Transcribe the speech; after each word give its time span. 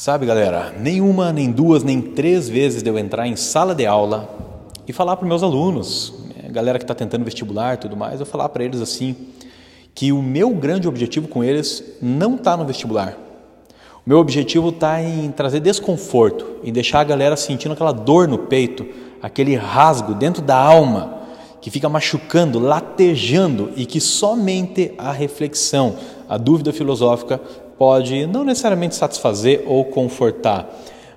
Sabe, 0.00 0.24
galera, 0.24 0.74
nenhuma, 0.80 1.30
nem 1.30 1.52
duas, 1.52 1.84
nem 1.84 2.00
três 2.00 2.48
vezes 2.48 2.82
de 2.82 2.88
eu 2.88 2.98
entrar 2.98 3.26
em 3.26 3.36
sala 3.36 3.74
de 3.74 3.84
aula 3.84 4.30
e 4.88 4.94
falar 4.94 5.14
para 5.14 5.28
meus 5.28 5.42
alunos, 5.42 6.14
né, 6.34 6.48
galera 6.48 6.78
que 6.78 6.84
está 6.84 6.94
tentando 6.94 7.22
vestibular 7.22 7.74
e 7.74 7.76
tudo 7.76 7.98
mais, 7.98 8.18
eu 8.18 8.24
falar 8.24 8.48
para 8.48 8.64
eles 8.64 8.80
assim 8.80 9.14
que 9.94 10.10
o 10.10 10.22
meu 10.22 10.54
grande 10.54 10.88
objetivo 10.88 11.28
com 11.28 11.44
eles 11.44 11.84
não 12.00 12.36
está 12.36 12.56
no 12.56 12.64
vestibular. 12.64 13.14
O 14.06 14.08
meu 14.08 14.16
objetivo 14.16 14.70
está 14.70 15.02
em 15.02 15.30
trazer 15.32 15.60
desconforto, 15.60 16.46
em 16.64 16.72
deixar 16.72 17.00
a 17.00 17.04
galera 17.04 17.36
sentindo 17.36 17.72
aquela 17.72 17.92
dor 17.92 18.26
no 18.26 18.38
peito, 18.38 18.86
aquele 19.20 19.54
rasgo 19.54 20.14
dentro 20.14 20.40
da 20.40 20.56
alma 20.56 21.18
que 21.60 21.70
fica 21.70 21.90
machucando, 21.90 22.58
latejando 22.58 23.70
e 23.76 23.84
que 23.84 24.00
somente 24.00 24.94
a 24.96 25.12
reflexão, 25.12 25.96
a 26.26 26.38
dúvida 26.38 26.72
filosófica 26.72 27.38
pode 27.80 28.26
não 28.26 28.44
necessariamente 28.44 28.94
satisfazer 28.94 29.62
ou 29.64 29.86
confortar, 29.86 30.68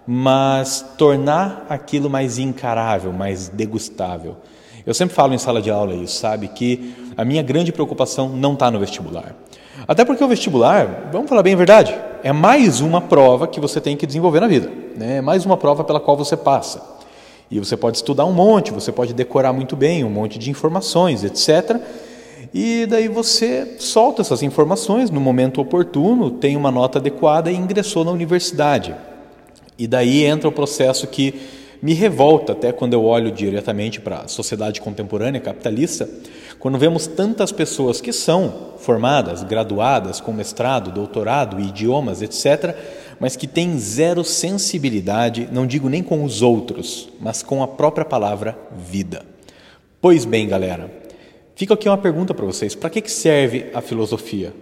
mas 0.07 0.93
tornar 0.97 1.65
aquilo 1.67 2.09
mais 2.09 2.37
encarável, 2.37 3.11
mais 3.11 3.49
degustável. 3.49 4.37
Eu 4.85 4.93
sempre 4.93 5.13
falo 5.13 5.33
em 5.33 5.37
sala 5.37 5.61
de 5.61 5.69
aula 5.69 5.93
isso, 5.93 6.15
sabe? 6.15 6.47
Que 6.47 6.95
a 7.17 7.25
minha 7.25 7.43
grande 7.43 7.73
preocupação 7.73 8.29
não 8.29 8.53
está 8.53 8.71
no 8.71 8.79
vestibular. 8.79 9.35
Até 9.85 10.05
porque 10.05 10.23
o 10.23 10.27
vestibular, 10.29 11.09
vamos 11.11 11.27
falar 11.27 11.43
bem 11.43 11.53
a 11.53 11.57
verdade, 11.57 11.93
é 12.23 12.31
mais 12.31 12.79
uma 12.79 13.01
prova 13.01 13.45
que 13.45 13.59
você 13.59 13.81
tem 13.81 13.97
que 13.97 14.07
desenvolver 14.07 14.39
na 14.39 14.47
vida. 14.47 14.71
Né? 14.95 15.17
É 15.17 15.21
mais 15.21 15.45
uma 15.45 15.57
prova 15.57 15.83
pela 15.83 15.99
qual 15.99 16.15
você 16.15 16.37
passa. 16.37 16.81
E 17.51 17.59
você 17.59 17.75
pode 17.75 17.97
estudar 17.97 18.23
um 18.23 18.31
monte, 18.31 18.71
você 18.71 18.89
pode 18.89 19.13
decorar 19.13 19.51
muito 19.51 19.75
bem 19.75 20.05
um 20.05 20.09
monte 20.09 20.39
de 20.39 20.49
informações, 20.49 21.25
etc. 21.25 21.81
E 22.53 22.85
daí 22.85 23.07
você 23.07 23.75
solta 23.79 24.21
essas 24.21 24.43
informações 24.43 25.09
no 25.09 25.19
momento 25.19 25.59
oportuno, 25.59 26.29
tem 26.29 26.55
uma 26.55 26.69
nota 26.69 26.99
adequada 26.99 27.51
e 27.51 27.55
ingressou 27.55 28.05
na 28.05 28.11
universidade. 28.11 28.95
E 29.77 29.87
daí 29.87 30.23
entra 30.23 30.47
o 30.47 30.51
processo 30.51 31.07
que 31.07 31.33
me 31.81 31.93
revolta 31.93 32.53
até 32.53 32.71
quando 32.71 32.93
eu 32.93 33.03
olho 33.03 33.31
diretamente 33.31 33.99
para 33.99 34.19
a 34.19 34.27
sociedade 34.27 34.79
contemporânea 34.79 35.41
capitalista, 35.41 36.07
quando 36.57 36.77
vemos 36.77 37.07
tantas 37.07 37.51
pessoas 37.51 37.99
que 37.99 38.13
são 38.13 38.73
formadas, 38.77 39.43
graduadas 39.43 40.21
com 40.21 40.31
mestrado, 40.31 40.91
doutorado, 40.91 41.59
idiomas, 41.59 42.21
etc., 42.21 42.75
mas 43.19 43.35
que 43.35 43.47
têm 43.47 43.77
zero 43.77 44.23
sensibilidade, 44.23 45.49
não 45.51 45.67
digo 45.67 45.89
nem 45.89 46.03
com 46.03 46.23
os 46.23 46.41
outros, 46.41 47.09
mas 47.19 47.43
com 47.43 47.61
a 47.63 47.67
própria 47.67 48.05
palavra 48.05 48.57
vida. 48.77 49.23
Pois 49.99 50.23
bem, 50.23 50.47
galera, 50.47 51.02
Fica 51.55 51.73
aqui 51.73 51.87
uma 51.87 51.97
pergunta 51.97 52.33
para 52.33 52.45
vocês: 52.45 52.75
para 52.75 52.89
que 52.89 53.09
serve 53.09 53.65
a 53.73 53.81
filosofia? 53.81 54.53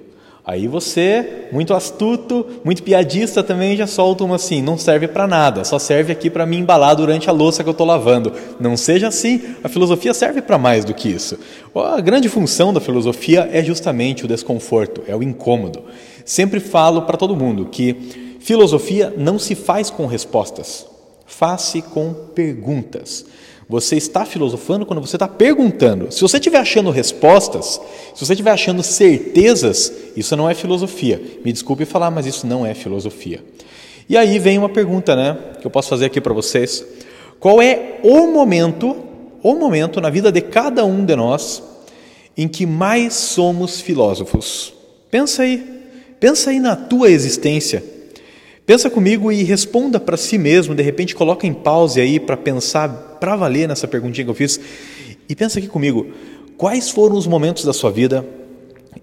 Aí 0.43 0.67
você, 0.67 1.47
muito 1.51 1.71
astuto, 1.71 2.47
muito 2.63 2.81
piadista 2.81 3.43
também, 3.43 3.77
já 3.77 3.85
solta 3.85 4.23
uma 4.23 4.35
assim: 4.35 4.61
não 4.61 4.77
serve 4.77 5.07
para 5.07 5.27
nada, 5.27 5.63
só 5.63 5.77
serve 5.77 6.11
aqui 6.11 6.29
para 6.29 6.47
me 6.47 6.57
embalar 6.57 6.95
durante 6.95 7.29
a 7.29 7.31
louça 7.31 7.63
que 7.63 7.69
eu 7.69 7.73
estou 7.73 7.85
lavando. 7.85 8.33
Não 8.59 8.75
seja 8.75 9.07
assim, 9.07 9.39
a 9.63 9.69
filosofia 9.69 10.13
serve 10.13 10.41
para 10.41 10.57
mais 10.57 10.83
do 10.83 10.95
que 10.95 11.09
isso. 11.09 11.37
A 11.75 12.01
grande 12.01 12.27
função 12.27 12.73
da 12.73 12.81
filosofia 12.81 13.47
é 13.51 13.63
justamente 13.63 14.25
o 14.25 14.27
desconforto, 14.27 15.03
é 15.07 15.15
o 15.15 15.21
incômodo. 15.21 15.83
Sempre 16.25 16.59
falo 16.59 17.03
para 17.03 17.17
todo 17.17 17.35
mundo 17.35 17.67
que 17.67 18.37
filosofia 18.39 19.13
não 19.15 19.37
se 19.37 19.53
faz 19.53 19.91
com 19.91 20.07
respostas, 20.07 20.87
faz-se 21.27 21.83
com 21.83 22.13
perguntas. 22.13 23.25
Você 23.71 23.95
está 23.95 24.25
filosofando 24.25 24.85
quando 24.85 24.99
você 24.99 25.15
está 25.15 25.29
perguntando. 25.29 26.11
Se 26.11 26.19
você 26.19 26.35
estiver 26.35 26.57
achando 26.57 26.91
respostas, 26.91 27.79
se 28.13 28.25
você 28.25 28.33
estiver 28.33 28.51
achando 28.51 28.83
certezas, 28.83 29.93
isso 30.13 30.35
não 30.35 30.49
é 30.49 30.53
filosofia. 30.53 31.21
Me 31.45 31.53
desculpe 31.53 31.85
falar, 31.85 32.11
mas 32.11 32.25
isso 32.25 32.45
não 32.45 32.65
é 32.65 32.73
filosofia. 32.73 33.41
E 34.09 34.17
aí 34.17 34.37
vem 34.39 34.57
uma 34.57 34.67
pergunta, 34.67 35.15
né, 35.15 35.37
que 35.61 35.65
eu 35.65 35.71
posso 35.71 35.87
fazer 35.87 36.07
aqui 36.07 36.19
para 36.19 36.33
vocês. 36.33 36.85
Qual 37.39 37.61
é 37.61 38.01
o 38.03 38.27
momento, 38.27 38.93
o 39.41 39.55
momento 39.55 40.01
na 40.01 40.09
vida 40.09 40.33
de 40.33 40.41
cada 40.41 40.83
um 40.83 41.05
de 41.05 41.15
nós 41.15 41.63
em 42.35 42.49
que 42.49 42.65
mais 42.65 43.13
somos 43.13 43.79
filósofos? 43.79 44.73
Pensa 45.09 45.43
aí. 45.43 45.65
Pensa 46.19 46.49
aí 46.49 46.59
na 46.59 46.75
tua 46.75 47.09
existência. 47.09 47.81
Pensa 48.65 48.89
comigo 48.89 49.31
e 49.31 49.43
responda 49.43 49.99
para 49.99 50.15
si 50.15 50.37
mesmo, 50.37 50.75
de 50.75 50.83
repente 50.83 51.15
coloca 51.15 51.47
em 51.47 51.53
pause 51.53 51.99
aí 51.99 52.19
para 52.19 52.37
pensar, 52.37 53.17
para 53.19 53.35
valer 53.35 53.67
nessa 53.67 53.87
perguntinha 53.87 54.23
que 54.23 54.31
eu 54.31 54.35
fiz. 54.35 54.59
E 55.27 55.35
pensa 55.35 55.59
aqui 55.59 55.67
comigo, 55.67 56.07
quais 56.57 56.89
foram 56.89 57.15
os 57.15 57.25
momentos 57.25 57.65
da 57.65 57.73
sua 57.73 57.91
vida 57.91 58.25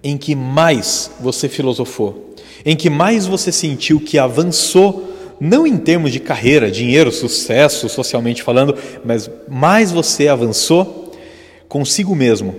em 0.03 0.17
que 0.17 0.35
mais 0.35 1.11
você 1.21 1.49
filosofou? 1.49 2.35
Em 2.65 2.77
que 2.77 2.89
mais 2.89 3.27
você 3.27 3.51
sentiu 3.51 4.01
que 4.01 4.17
avançou, 4.17 5.13
não 5.41 5.67
em 5.67 5.77
termos 5.77 6.13
de 6.13 6.21
carreira, 6.21 6.71
dinheiro, 6.71 7.11
sucesso, 7.11 7.89
socialmente 7.89 8.43
falando, 8.43 8.77
mas 9.05 9.29
mais 9.49 9.91
você 9.91 10.29
avançou 10.29 11.13
consigo 11.69 12.15
mesmo. 12.15 12.55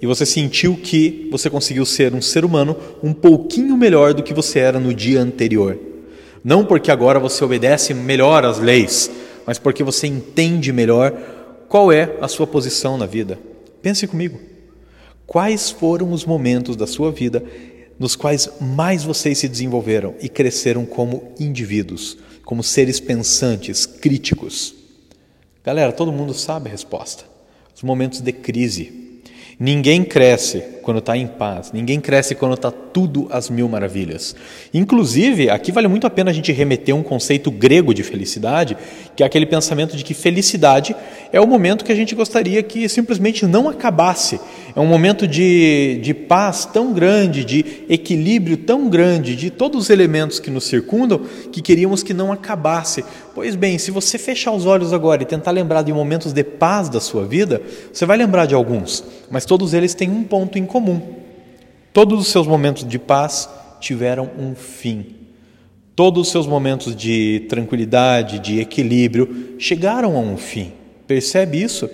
E 0.00 0.06
você 0.06 0.26
sentiu 0.26 0.76
que 0.76 1.28
você 1.30 1.48
conseguiu 1.48 1.86
ser 1.86 2.12
um 2.12 2.20
ser 2.20 2.44
humano 2.44 2.76
um 3.02 3.12
pouquinho 3.12 3.76
melhor 3.76 4.12
do 4.12 4.22
que 4.22 4.34
você 4.34 4.58
era 4.58 4.78
no 4.78 4.92
dia 4.92 5.20
anterior. 5.20 5.91
Não 6.44 6.64
porque 6.64 6.90
agora 6.90 7.20
você 7.20 7.44
obedece 7.44 7.94
melhor 7.94 8.44
às 8.44 8.58
leis, 8.58 9.10
mas 9.46 9.58
porque 9.58 9.84
você 9.84 10.06
entende 10.06 10.72
melhor 10.72 11.12
qual 11.68 11.92
é 11.92 12.16
a 12.20 12.28
sua 12.28 12.46
posição 12.46 12.96
na 12.96 13.06
vida. 13.06 13.38
Pense 13.80 14.06
comigo. 14.06 14.40
Quais 15.26 15.70
foram 15.70 16.12
os 16.12 16.24
momentos 16.24 16.76
da 16.76 16.86
sua 16.86 17.10
vida 17.10 17.42
nos 17.98 18.16
quais 18.16 18.48
mais 18.60 19.04
vocês 19.04 19.38
se 19.38 19.48
desenvolveram 19.48 20.14
e 20.20 20.28
cresceram 20.28 20.84
como 20.84 21.32
indivíduos, 21.38 22.18
como 22.44 22.62
seres 22.62 22.98
pensantes, 22.98 23.86
críticos? 23.86 24.74
Galera, 25.64 25.92
todo 25.92 26.12
mundo 26.12 26.34
sabe 26.34 26.68
a 26.68 26.72
resposta. 26.72 27.24
Os 27.74 27.82
momentos 27.82 28.20
de 28.20 28.32
crise, 28.32 29.11
Ninguém 29.64 30.02
cresce 30.02 30.60
quando 30.82 30.98
está 30.98 31.16
em 31.16 31.24
paz, 31.24 31.70
ninguém 31.70 32.00
cresce 32.00 32.34
quando 32.34 32.54
está 32.54 32.68
tudo 32.68 33.28
às 33.30 33.48
mil 33.48 33.68
maravilhas. 33.68 34.34
Inclusive, 34.74 35.48
aqui 35.48 35.70
vale 35.70 35.86
muito 35.86 36.04
a 36.04 36.10
pena 36.10 36.32
a 36.32 36.34
gente 36.34 36.50
remeter 36.50 36.92
um 36.92 37.02
conceito 37.04 37.48
grego 37.48 37.94
de 37.94 38.02
felicidade, 38.02 38.76
que 39.14 39.22
é 39.22 39.26
aquele 39.26 39.46
pensamento 39.46 39.96
de 39.96 40.04
que 40.04 40.14
felicidade 40.14 40.96
é 41.32 41.40
o 41.40 41.46
momento 41.46 41.84
que 41.84 41.92
a 41.92 41.94
gente 41.94 42.14
gostaria 42.14 42.62
que 42.62 42.88
simplesmente 42.88 43.46
não 43.46 43.68
acabasse. 43.68 44.40
É 44.74 44.80
um 44.80 44.86
momento 44.86 45.26
de, 45.26 45.98
de 46.02 46.12
paz 46.12 46.64
tão 46.64 46.92
grande, 46.92 47.44
de 47.44 47.84
equilíbrio 47.88 48.56
tão 48.56 48.88
grande, 48.88 49.34
de 49.34 49.50
todos 49.50 49.84
os 49.84 49.90
elementos 49.90 50.38
que 50.38 50.50
nos 50.50 50.64
circundam, 50.64 51.20
que 51.50 51.62
queríamos 51.62 52.02
que 52.02 52.12
não 52.12 52.32
acabasse. 52.32 53.04
Pois 53.34 53.54
bem, 53.54 53.78
se 53.78 53.90
você 53.90 54.18
fechar 54.18 54.52
os 54.52 54.66
olhos 54.66 54.92
agora 54.92 55.22
e 55.22 55.26
tentar 55.26 55.50
lembrar 55.50 55.82
de 55.82 55.92
momentos 55.92 56.32
de 56.32 56.44
paz 56.44 56.88
da 56.88 57.00
sua 57.00 57.26
vida, 57.26 57.62
você 57.92 58.04
vai 58.04 58.16
lembrar 58.16 58.46
de 58.46 58.54
alguns, 58.54 59.04
mas 59.30 59.44
todos 59.44 59.72
eles 59.74 59.94
têm 59.94 60.10
um 60.10 60.22
ponto 60.24 60.58
em 60.58 60.66
comum. 60.66 61.00
Todos 61.92 62.20
os 62.20 62.28
seus 62.28 62.46
momentos 62.46 62.86
de 62.86 62.98
paz 62.98 63.48
tiveram 63.80 64.30
um 64.38 64.54
fim. 64.54 65.21
Todos 65.94 66.22
os 66.22 66.32
seus 66.32 66.46
momentos 66.46 66.96
de 66.96 67.44
tranquilidade, 67.48 68.38
de 68.38 68.60
equilíbrio, 68.60 69.56
chegaram 69.58 70.16
a 70.16 70.20
um 70.20 70.36
fim. 70.36 70.72
Percebe 71.06 71.62
isso? 71.62 71.88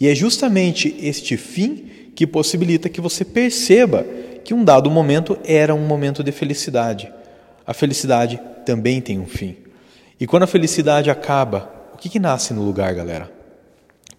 E 0.00 0.08
é 0.08 0.14
justamente 0.14 0.94
este 1.00 1.36
fim 1.36 1.90
que 2.14 2.26
possibilita 2.26 2.88
que 2.88 3.00
você 3.00 3.24
perceba 3.24 4.06
que 4.44 4.54
um 4.54 4.64
dado 4.64 4.90
momento 4.90 5.36
era 5.44 5.74
um 5.74 5.86
momento 5.86 6.22
de 6.22 6.30
felicidade. 6.30 7.12
A 7.66 7.74
felicidade 7.74 8.40
também 8.64 9.00
tem 9.00 9.18
um 9.18 9.26
fim. 9.26 9.56
E 10.20 10.26
quando 10.26 10.44
a 10.44 10.46
felicidade 10.46 11.10
acaba, 11.10 11.72
o 11.92 11.96
que, 11.96 12.08
que 12.08 12.20
nasce 12.20 12.54
no 12.54 12.62
lugar, 12.62 12.94
galera? 12.94 13.32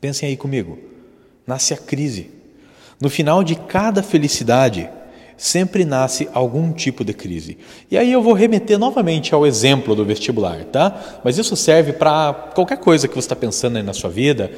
Pensem 0.01 0.27
aí 0.27 0.35
comigo. 0.35 0.77
Nasce 1.47 1.73
a 1.73 1.77
crise. 1.77 2.31
No 2.99 3.09
final 3.09 3.43
de 3.43 3.55
cada 3.55 4.03
felicidade, 4.03 4.89
sempre 5.37 5.83
nasce 5.83 6.29
algum 6.33 6.71
tipo 6.71 7.03
de 7.03 7.13
crise. 7.13 7.57
E 7.89 7.97
aí 7.97 8.11
eu 8.11 8.21
vou 8.21 8.33
remeter 8.33 8.79
novamente 8.79 9.33
ao 9.33 9.45
exemplo 9.45 9.95
do 9.95 10.05
vestibular, 10.05 10.63
tá? 10.65 11.21
Mas 11.23 11.37
isso 11.37 11.55
serve 11.55 11.93
para 11.93 12.33
qualquer 12.53 12.77
coisa 12.77 13.07
que 13.07 13.13
você 13.13 13.25
está 13.25 13.35
pensando 13.35 13.77
aí 13.77 13.83
na 13.83 13.93
sua 13.93 14.09
vida, 14.09 14.51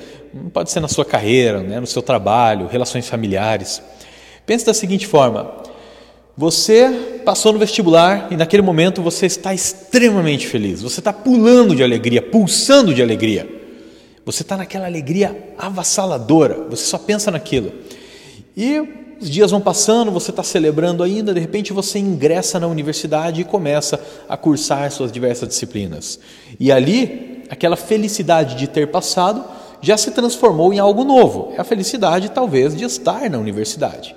pode 0.54 0.72
ser 0.72 0.80
na 0.80 0.88
sua 0.88 1.06
carreira, 1.06 1.62
né, 1.62 1.80
no 1.80 1.88
seu 1.88 2.02
trabalho, 2.02 2.68
relações 2.68 3.08
familiares. 3.08 3.82
Pense 4.46 4.66
da 4.66 4.74
seguinte 4.74 5.08
forma: 5.08 5.52
você 6.36 7.22
passou 7.26 7.52
no 7.52 7.60
vestibular 7.60 8.28
e 8.30 8.38
naquele 8.38 8.62
momento 8.62 9.02
você 9.02 9.26
está 9.26 9.54
extremamente 9.54 10.48
feliz, 10.48 10.82
você 10.82 11.00
está 11.00 11.12
pulando 11.12 11.76
de 11.76 11.84
alegria, 11.84 12.22
pulsando 12.22 12.94
de 12.94 13.02
alegria. 13.02 13.56
Você 14.24 14.42
está 14.42 14.58
naquela 14.58 14.86
alegria 14.86 15.54
avassaladora, 15.58 16.68
você 16.70 16.84
só 16.84 16.98
pensa 16.98 17.32
naquilo. 17.32 17.72
E 18.58 18.97
os 19.20 19.30
dias 19.30 19.52
vão 19.52 19.62
passando, 19.62 20.12
você 20.12 20.32
está 20.32 20.44
celebrando 20.44 21.04
ainda, 21.04 21.34
de 21.34 21.40
repente 21.40 21.74
você 21.74 22.00
ingressa 22.00 22.60
na 22.60 22.68
universidade 22.68 23.42
e 23.42 23.44
começa 23.44 24.00
a 24.30 24.38
cursar 24.38 24.92
suas 24.92 25.12
diversas 25.12 25.50
disciplinas. 25.50 26.20
E 26.60 26.72
ali, 26.72 27.44
aquela 27.50 27.76
felicidade 27.76 28.56
de 28.56 28.68
ter 28.68 28.88
passado 28.92 29.44
já 29.82 29.98
se 29.98 30.12
transformou 30.12 30.74
em 30.74 30.80
algo 30.80 31.04
novo. 31.04 31.54
É 31.56 31.62
a 31.62 31.64
felicidade, 31.64 32.30
talvez, 32.30 32.76
de 32.76 32.84
estar 32.84 33.30
na 33.30 33.38
universidade. 33.38 34.16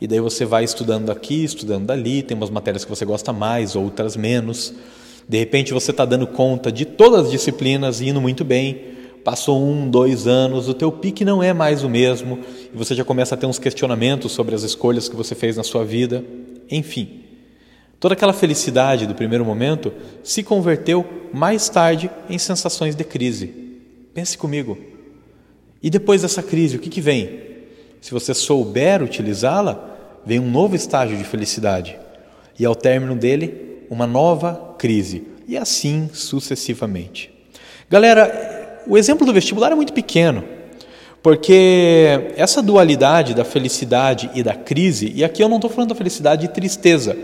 E 0.00 0.06
daí 0.06 0.20
você 0.20 0.44
vai 0.44 0.64
estudando 0.64 1.10
aqui, 1.10 1.44
estudando 1.44 1.86
dali, 1.86 2.22
tem 2.22 2.36
umas 2.36 2.50
matérias 2.50 2.84
que 2.84 2.90
você 2.90 3.04
gosta 3.04 3.32
mais, 3.32 3.74
outras 3.74 4.16
menos. 4.16 4.74
De 5.28 5.38
repente 5.38 5.72
você 5.72 5.90
está 5.90 6.04
dando 6.04 6.26
conta 6.26 6.70
de 6.70 6.84
todas 6.84 7.26
as 7.26 7.30
disciplinas 7.30 8.00
e 8.00 8.08
indo 8.08 8.20
muito 8.20 8.44
bem. 8.44 8.95
Passou 9.26 9.60
um, 9.60 9.90
dois 9.90 10.28
anos, 10.28 10.68
o 10.68 10.72
teu 10.72 10.92
pique 10.92 11.24
não 11.24 11.42
é 11.42 11.52
mais 11.52 11.82
o 11.82 11.88
mesmo 11.88 12.38
e 12.72 12.76
você 12.76 12.94
já 12.94 13.04
começa 13.04 13.34
a 13.34 13.36
ter 13.36 13.44
uns 13.44 13.58
questionamentos 13.58 14.30
sobre 14.30 14.54
as 14.54 14.62
escolhas 14.62 15.08
que 15.08 15.16
você 15.16 15.34
fez 15.34 15.56
na 15.56 15.64
sua 15.64 15.84
vida. 15.84 16.24
Enfim, 16.70 17.24
toda 17.98 18.14
aquela 18.14 18.32
felicidade 18.32 19.04
do 19.04 19.16
primeiro 19.16 19.44
momento 19.44 19.92
se 20.22 20.44
converteu 20.44 21.04
mais 21.34 21.68
tarde 21.68 22.08
em 22.30 22.38
sensações 22.38 22.94
de 22.94 23.02
crise. 23.02 23.52
Pense 24.14 24.38
comigo. 24.38 24.78
E 25.82 25.90
depois 25.90 26.22
dessa 26.22 26.40
crise, 26.40 26.76
o 26.76 26.78
que, 26.78 26.88
que 26.88 27.00
vem? 27.00 27.40
Se 28.00 28.12
você 28.12 28.32
souber 28.32 29.02
utilizá-la, 29.02 29.90
vem 30.24 30.38
um 30.38 30.48
novo 30.48 30.76
estágio 30.76 31.18
de 31.18 31.24
felicidade. 31.24 31.98
E 32.56 32.64
ao 32.64 32.76
término 32.76 33.16
dele, 33.16 33.82
uma 33.90 34.06
nova 34.06 34.76
crise. 34.78 35.24
E 35.48 35.56
assim 35.56 36.10
sucessivamente. 36.12 37.32
Galera, 37.90 38.55
o 38.86 38.96
exemplo 38.96 39.26
do 39.26 39.32
vestibular 39.32 39.72
é 39.72 39.74
muito 39.74 39.92
pequeno, 39.92 40.44
porque 41.22 42.32
essa 42.36 42.62
dualidade 42.62 43.34
da 43.34 43.44
felicidade 43.44 44.30
e 44.34 44.42
da 44.42 44.54
crise, 44.54 45.12
e 45.14 45.24
aqui 45.24 45.42
eu 45.42 45.48
não 45.48 45.56
estou 45.56 45.70
falando 45.70 45.88
da 45.88 45.94
felicidade 45.94 46.44
e 46.44 46.48
tristeza, 46.48 47.16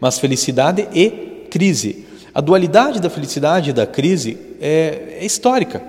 mas 0.00 0.18
felicidade 0.18 0.88
e 0.92 1.46
crise. 1.50 2.04
A 2.34 2.40
dualidade 2.40 3.00
da 3.00 3.08
felicidade 3.08 3.70
e 3.70 3.72
da 3.72 3.86
crise 3.86 4.36
é, 4.60 5.18
é 5.20 5.24
histórica, 5.24 5.82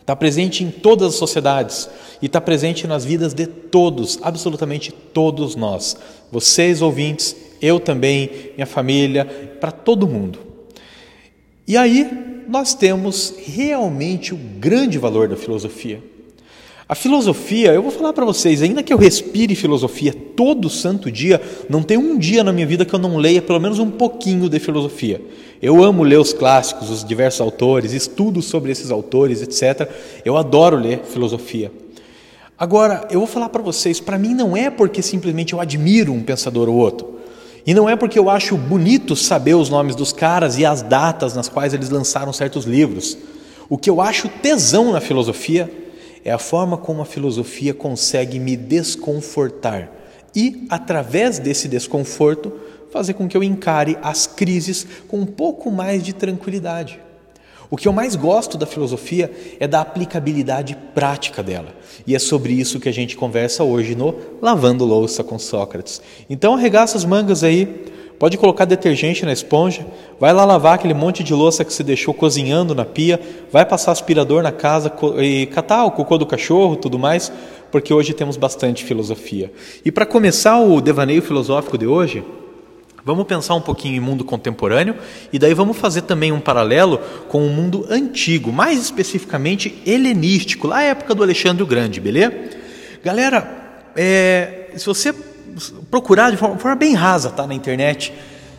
está 0.00 0.14
presente 0.14 0.62
em 0.62 0.70
todas 0.70 1.08
as 1.08 1.14
sociedades 1.14 1.88
e 2.20 2.26
está 2.26 2.40
presente 2.40 2.86
nas 2.86 3.04
vidas 3.04 3.34
de 3.34 3.46
todos, 3.46 4.18
absolutamente 4.22 4.92
todos 4.92 5.56
nós. 5.56 5.96
Vocês 6.30 6.80
ouvintes, 6.80 7.34
eu 7.60 7.80
também, 7.80 8.30
minha 8.54 8.66
família, 8.66 9.24
para 9.60 9.72
todo 9.72 10.06
mundo. 10.06 10.38
E 11.66 11.76
aí 11.76 12.31
nós 12.48 12.74
temos 12.74 13.34
realmente 13.38 14.34
o 14.34 14.36
grande 14.36 14.98
valor 14.98 15.28
da 15.28 15.36
filosofia. 15.36 16.02
A 16.88 16.94
filosofia, 16.94 17.72
eu 17.72 17.80
vou 17.80 17.90
falar 17.90 18.12
para 18.12 18.24
vocês, 18.24 18.60
ainda 18.60 18.82
que 18.82 18.92
eu 18.92 18.98
respire 18.98 19.54
filosofia 19.54 20.12
todo 20.12 20.68
santo 20.68 21.10
dia, 21.10 21.40
não 21.68 21.82
tem 21.82 21.96
um 21.96 22.18
dia 22.18 22.44
na 22.44 22.52
minha 22.52 22.66
vida 22.66 22.84
que 22.84 22.94
eu 22.94 22.98
não 22.98 23.16
leia 23.16 23.40
pelo 23.40 23.58
menos 23.58 23.78
um 23.78 23.90
pouquinho 23.90 24.48
de 24.48 24.58
filosofia. 24.58 25.18
Eu 25.62 25.82
amo 25.82 26.02
ler 26.02 26.18
os 26.18 26.34
clássicos, 26.34 26.90
os 26.90 27.04
diversos 27.04 27.40
autores, 27.40 27.92
estudo 27.92 28.42
sobre 28.42 28.72
esses 28.72 28.90
autores, 28.90 29.40
etc. 29.40 29.88
Eu 30.24 30.36
adoro 30.36 30.76
ler 30.76 31.02
filosofia. 31.04 31.72
Agora, 32.58 33.08
eu 33.10 33.20
vou 33.20 33.26
falar 33.26 33.48
para 33.48 33.62
vocês, 33.62 33.98
para 33.98 34.18
mim 34.18 34.34
não 34.34 34.56
é 34.56 34.68
porque 34.68 35.00
simplesmente 35.00 35.52
eu 35.52 35.60
admiro 35.60 36.12
um 36.12 36.22
pensador 36.22 36.68
ou 36.68 36.76
outro. 36.76 37.11
E 37.64 37.72
não 37.72 37.88
é 37.88 37.94
porque 37.94 38.18
eu 38.18 38.28
acho 38.28 38.56
bonito 38.56 39.14
saber 39.14 39.54
os 39.54 39.68
nomes 39.68 39.94
dos 39.94 40.12
caras 40.12 40.58
e 40.58 40.66
as 40.66 40.82
datas 40.82 41.34
nas 41.34 41.48
quais 41.48 41.72
eles 41.72 41.90
lançaram 41.90 42.32
certos 42.32 42.64
livros. 42.64 43.16
O 43.68 43.78
que 43.78 43.88
eu 43.88 44.00
acho 44.00 44.28
tesão 44.28 44.92
na 44.92 45.00
filosofia 45.00 45.70
é 46.24 46.32
a 46.32 46.38
forma 46.38 46.76
como 46.76 47.02
a 47.02 47.06
filosofia 47.06 47.72
consegue 47.72 48.38
me 48.38 48.56
desconfortar 48.56 49.90
e, 50.34 50.66
através 50.68 51.38
desse 51.38 51.68
desconforto, 51.68 52.52
fazer 52.90 53.14
com 53.14 53.28
que 53.28 53.36
eu 53.36 53.42
encare 53.42 53.96
as 54.02 54.26
crises 54.26 54.86
com 55.08 55.20
um 55.20 55.26
pouco 55.26 55.70
mais 55.70 56.02
de 56.02 56.12
tranquilidade. 56.12 57.00
O 57.72 57.76
que 57.78 57.88
eu 57.88 57.92
mais 57.94 58.14
gosto 58.14 58.58
da 58.58 58.66
filosofia 58.66 59.32
é 59.58 59.66
da 59.66 59.80
aplicabilidade 59.80 60.76
prática 60.94 61.42
dela. 61.42 61.68
E 62.06 62.14
é 62.14 62.18
sobre 62.18 62.52
isso 62.52 62.78
que 62.78 62.86
a 62.86 62.92
gente 62.92 63.16
conversa 63.16 63.64
hoje 63.64 63.94
no 63.94 64.14
Lavando 64.42 64.84
Louça 64.84 65.24
com 65.24 65.38
Sócrates. 65.38 66.02
Então 66.28 66.52
arregaça 66.52 66.98
as 66.98 67.04
mangas 67.06 67.42
aí, 67.42 67.64
pode 68.18 68.36
colocar 68.36 68.66
detergente 68.66 69.24
na 69.24 69.32
esponja, 69.32 69.86
vai 70.20 70.34
lá 70.34 70.44
lavar 70.44 70.74
aquele 70.74 70.92
monte 70.92 71.24
de 71.24 71.32
louça 71.32 71.64
que 71.64 71.72
você 71.72 71.82
deixou 71.82 72.12
cozinhando 72.12 72.74
na 72.74 72.84
pia, 72.84 73.18
vai 73.50 73.64
passar 73.64 73.92
aspirador 73.92 74.42
na 74.42 74.52
casa 74.52 74.92
e 75.22 75.46
catar 75.46 75.86
o 75.86 75.92
cocô 75.92 76.18
do 76.18 76.26
cachorro, 76.26 76.76
tudo 76.76 76.98
mais, 76.98 77.32
porque 77.70 77.94
hoje 77.94 78.12
temos 78.12 78.36
bastante 78.36 78.84
filosofia. 78.84 79.50
E 79.82 79.90
para 79.90 80.04
começar 80.04 80.60
o 80.60 80.78
devaneio 80.78 81.22
filosófico 81.22 81.78
de 81.78 81.86
hoje, 81.86 82.22
Vamos 83.04 83.26
pensar 83.26 83.56
um 83.56 83.60
pouquinho 83.60 83.96
em 83.96 84.00
mundo 84.00 84.24
contemporâneo 84.24 84.94
e 85.32 85.38
daí 85.38 85.54
vamos 85.54 85.76
fazer 85.76 86.02
também 86.02 86.30
um 86.30 86.38
paralelo 86.38 86.98
com 87.28 87.44
o 87.44 87.50
mundo 87.50 87.84
antigo, 87.90 88.52
mais 88.52 88.80
especificamente 88.80 89.82
helenístico, 89.84 90.68
lá 90.68 90.78
à 90.78 90.82
época 90.82 91.12
do 91.12 91.22
Alexandre 91.22 91.64
o 91.64 91.66
Grande, 91.66 92.00
beleza? 92.00 92.32
Galera, 93.02 93.90
é, 93.96 94.70
se 94.76 94.86
você 94.86 95.12
procurar 95.90 96.30
de 96.30 96.36
forma, 96.36 96.56
forma, 96.58 96.76
bem 96.76 96.94
rasa 96.94 97.30
tá, 97.30 97.44
na 97.44 97.54
internet 97.54 98.12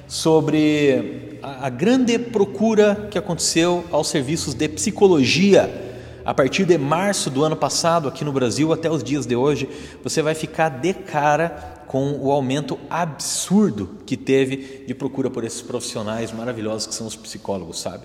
sobre 0.10 1.38
a, 1.42 1.68
a 1.68 1.70
grande 1.70 2.20
procura 2.20 3.08
que 3.10 3.18
aconteceu 3.18 3.86
aos 3.92 4.10
serviços 4.10 4.54
de 4.54 4.68
psicologia 4.68 5.72
a 6.26 6.34
partir 6.34 6.66
de 6.66 6.78
março 6.78 7.30
do 7.30 7.44
ano 7.44 7.56
passado 7.56 8.08
aqui 8.08 8.24
no 8.24 8.32
Brasil 8.32 8.72
até 8.72 8.90
os 8.90 9.04
dias 9.04 9.26
de 9.26 9.36
hoje, 9.36 9.68
você 10.04 10.22
vai 10.22 10.34
ficar 10.34 10.70
de 10.70 10.94
cara 10.94 11.73
com 11.94 12.18
o 12.20 12.32
aumento 12.32 12.80
absurdo 12.90 14.00
que 14.04 14.18
teve 14.18 14.84
de 14.88 14.96
procura 14.96 15.30
por 15.30 15.44
esses 15.44 15.62
profissionais 15.62 16.32
maravilhosos 16.32 16.88
que 16.88 16.96
são 16.96 17.06
os 17.06 17.16
psicólogos, 17.16 17.80
sabe? 17.80 18.04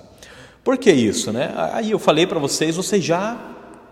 Por 0.62 0.76
que 0.76 0.93
isso, 0.93 1.32
né? 1.32 1.55
Aí 1.73 1.93
eu 1.93 1.99
falei 1.99 2.26
para 2.26 2.38
vocês, 2.38 2.76
vocês 2.76 3.02
já 3.02 3.40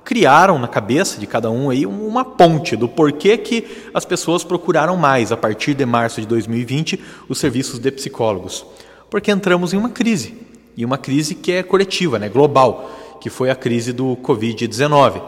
criaram 0.05 0.59
na 0.59 0.69
cabeça 0.69 1.19
de 1.19 1.27
cada 1.27 1.51
um 1.51 1.71
aí 1.71 1.87
uma 1.87 2.27
ponte 2.27 2.77
do 2.77 2.87
porquê 2.87 3.39
que 3.39 3.65
as 3.95 4.05
pessoas 4.05 4.45
procuraram 4.45 4.99
mais 4.99 5.33
a 5.33 5.37
partir 5.37 5.73
de 5.73 5.87
março 5.87 6.21
de 6.21 6.27
2020 6.27 7.03
os 7.27 7.39
serviços 7.39 7.79
de 7.79 7.91
psicólogos. 7.91 8.67
Porque 9.09 9.31
entramos 9.31 9.73
em 9.73 9.79
uma 9.79 9.89
crise, 9.89 10.35
e 10.77 10.85
uma 10.85 10.99
crise 10.99 11.35
que 11.35 11.53
é 11.53 11.63
coletiva, 11.63 12.19
né, 12.19 12.29
global, 12.29 13.19
que 13.19 13.31
foi 13.31 13.49
a 13.49 13.57
crise 13.57 13.95
do 13.95 14.15
COVID-19. 14.17 15.23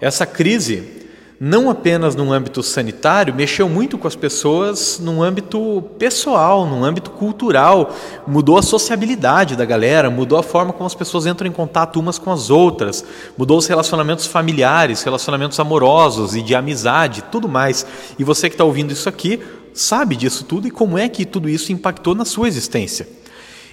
Essa 0.00 0.26
crise 0.26 0.99
não 1.42 1.70
apenas 1.70 2.14
no 2.14 2.34
âmbito 2.34 2.62
sanitário, 2.62 3.34
mexeu 3.34 3.66
muito 3.66 3.96
com 3.96 4.06
as 4.06 4.14
pessoas 4.14 4.98
no 5.00 5.22
âmbito 5.22 5.82
pessoal, 5.98 6.66
no 6.66 6.84
âmbito 6.84 7.10
cultural, 7.12 7.96
mudou 8.26 8.58
a 8.58 8.62
sociabilidade 8.62 9.56
da 9.56 9.64
galera, 9.64 10.10
mudou 10.10 10.36
a 10.36 10.42
forma 10.42 10.70
como 10.70 10.86
as 10.86 10.94
pessoas 10.94 11.24
entram 11.24 11.48
em 11.48 11.52
contato 11.52 11.98
umas 11.98 12.18
com 12.18 12.30
as 12.30 12.50
outras, 12.50 13.02
mudou 13.38 13.56
os 13.56 13.66
relacionamentos 13.66 14.26
familiares, 14.26 15.02
relacionamentos 15.02 15.58
amorosos 15.58 16.36
e 16.36 16.42
de 16.42 16.54
amizade, 16.54 17.24
tudo 17.32 17.48
mais. 17.48 17.86
E 18.18 18.22
você 18.22 18.50
que 18.50 18.54
está 18.54 18.64
ouvindo 18.64 18.92
isso 18.92 19.08
aqui 19.08 19.40
sabe 19.72 20.16
disso 20.16 20.44
tudo 20.44 20.68
e 20.68 20.70
como 20.70 20.98
é 20.98 21.08
que 21.08 21.24
tudo 21.24 21.48
isso 21.48 21.72
impactou 21.72 22.14
na 22.14 22.26
sua 22.26 22.48
existência. 22.48 23.08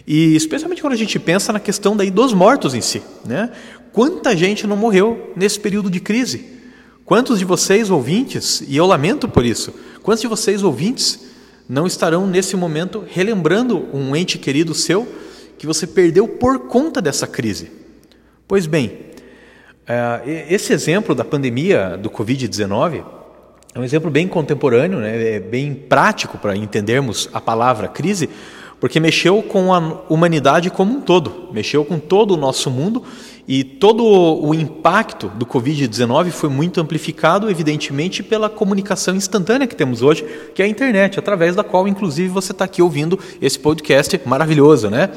E 0.07 0.37
especialmente 0.37 0.81
quando 0.81 0.93
a 0.93 0.97
gente 0.97 1.19
pensa 1.19 1.51
na 1.51 1.59
questão 1.59 1.97
daí 1.97 2.11
dos 2.11 2.31
mortos 2.31 2.73
em 2.73 2.79
si, 2.79 3.01
né? 3.25 3.51
Quanta 3.91 4.37
gente 4.37 4.65
não 4.65 4.77
morreu 4.77 5.33
nesse 5.35 5.59
período 5.59 5.89
de 5.89 5.99
crise? 5.99 6.56
Quantos 7.07 7.39
de 7.39 7.45
vocês 7.45 7.89
ouvintes, 7.89 8.61
e 8.67 8.75
eu 8.75 8.85
lamento 8.85 9.29
por 9.29 9.45
isso, 9.45 9.73
quantos 10.03 10.19
de 10.19 10.27
vocês 10.27 10.61
ouvintes 10.61 11.21
não 11.69 11.87
estarão 11.87 12.27
nesse 12.27 12.57
momento 12.57 13.01
relembrando 13.07 13.87
um 13.93 14.13
ente 14.13 14.37
querido 14.37 14.73
seu 14.73 15.07
que 15.57 15.65
você 15.65 15.87
perdeu 15.87 16.27
por 16.27 16.67
conta 16.67 17.01
dessa 17.01 17.25
crise? 17.25 17.71
Pois 18.45 18.67
bem, 18.67 18.99
eh, 19.87 20.47
esse 20.49 20.73
exemplo 20.73 21.15
da 21.15 21.23
pandemia 21.23 21.95
do 21.97 22.09
Covid-19 22.09 23.05
é 23.73 23.79
um 23.79 23.85
exemplo 23.85 24.11
bem 24.11 24.27
contemporâneo, 24.27 24.99
né? 24.99 25.35
é 25.35 25.39
bem 25.39 25.73
prático 25.73 26.37
para 26.37 26.57
entendermos 26.57 27.29
a 27.31 27.39
palavra 27.39 27.87
crise, 27.87 28.29
porque 28.81 28.99
mexeu 28.99 29.41
com 29.41 29.73
a 29.73 29.77
humanidade 30.09 30.69
como 30.69 30.97
um 30.97 30.99
todo, 30.99 31.53
mexeu 31.53 31.85
com 31.85 31.99
todo 31.99 32.33
o 32.33 32.37
nosso 32.37 32.69
mundo 32.69 33.01
e 33.47 33.63
todo 33.63 34.03
o 34.03 34.53
impacto 34.53 35.29
do 35.29 35.45
Covid-19 35.45 36.31
foi 36.31 36.49
muito 36.49 36.81
amplificado, 36.81 37.49
evidentemente, 37.49 38.21
pela 38.21 38.49
comunicação 38.49 39.15
instantânea 39.15 39.65
que 39.65 39.75
temos 39.75 40.01
hoje, 40.01 40.25
que 40.53 40.61
é 40.61 40.65
a 40.65 40.67
internet, 40.67 41.17
através 41.17 41.55
da 41.55 41.63
qual, 41.63 41.87
inclusive, 41.87 42.27
você 42.27 42.51
está 42.51 42.65
aqui 42.65 42.81
ouvindo 42.81 43.17
esse 43.41 43.57
podcast 43.57 44.19
maravilhoso, 44.25 44.89
né? 44.89 45.09